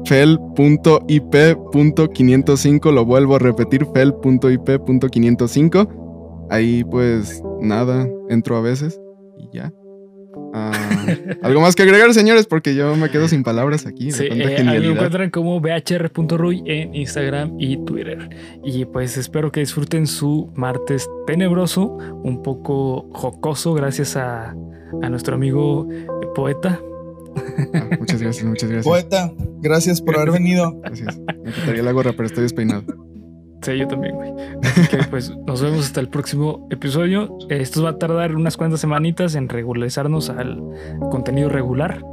[0.04, 6.46] fel.ip.505, lo vuelvo a repetir, fel.ip.505.
[6.50, 9.00] Ahí pues nada, entro a veces
[9.38, 9.72] y ya.
[10.56, 10.70] Ah,
[11.42, 14.12] Algo más que agregar, señores, porque yo me quedo sin palabras aquí.
[14.12, 18.28] Sí, eh, ahí me encuentran como bhr.ruy en Instagram y Twitter.
[18.62, 21.86] Y pues espero que disfruten su martes tenebroso,
[22.22, 24.54] un poco jocoso, gracias a,
[25.02, 25.88] a nuestro amigo
[26.36, 26.80] poeta.
[27.74, 28.84] Ah, muchas gracias, muchas gracias.
[28.84, 30.80] Poeta, gracias por haber venido.
[30.82, 31.18] Gracias.
[31.42, 32.84] Me quitaría la gorra, pero estoy despeinado.
[33.64, 34.30] Sí, yo también, güey.
[34.62, 37.38] Así que pues nos vemos hasta el próximo episodio.
[37.48, 40.62] Esto va a tardar unas cuantas semanitas en regularizarnos al
[41.10, 42.04] contenido regular.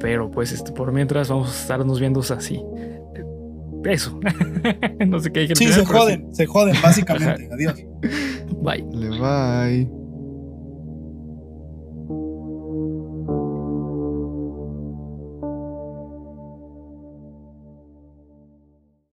[0.00, 2.60] Pero pues este, por mientras vamos a estarnos viendo así.
[3.84, 4.18] Eso.
[5.06, 7.48] no sé qué hay que Sí, se joden, se joden, básicamente.
[7.52, 7.74] Adiós.
[8.60, 8.84] Bye.
[8.92, 10.05] Le bye.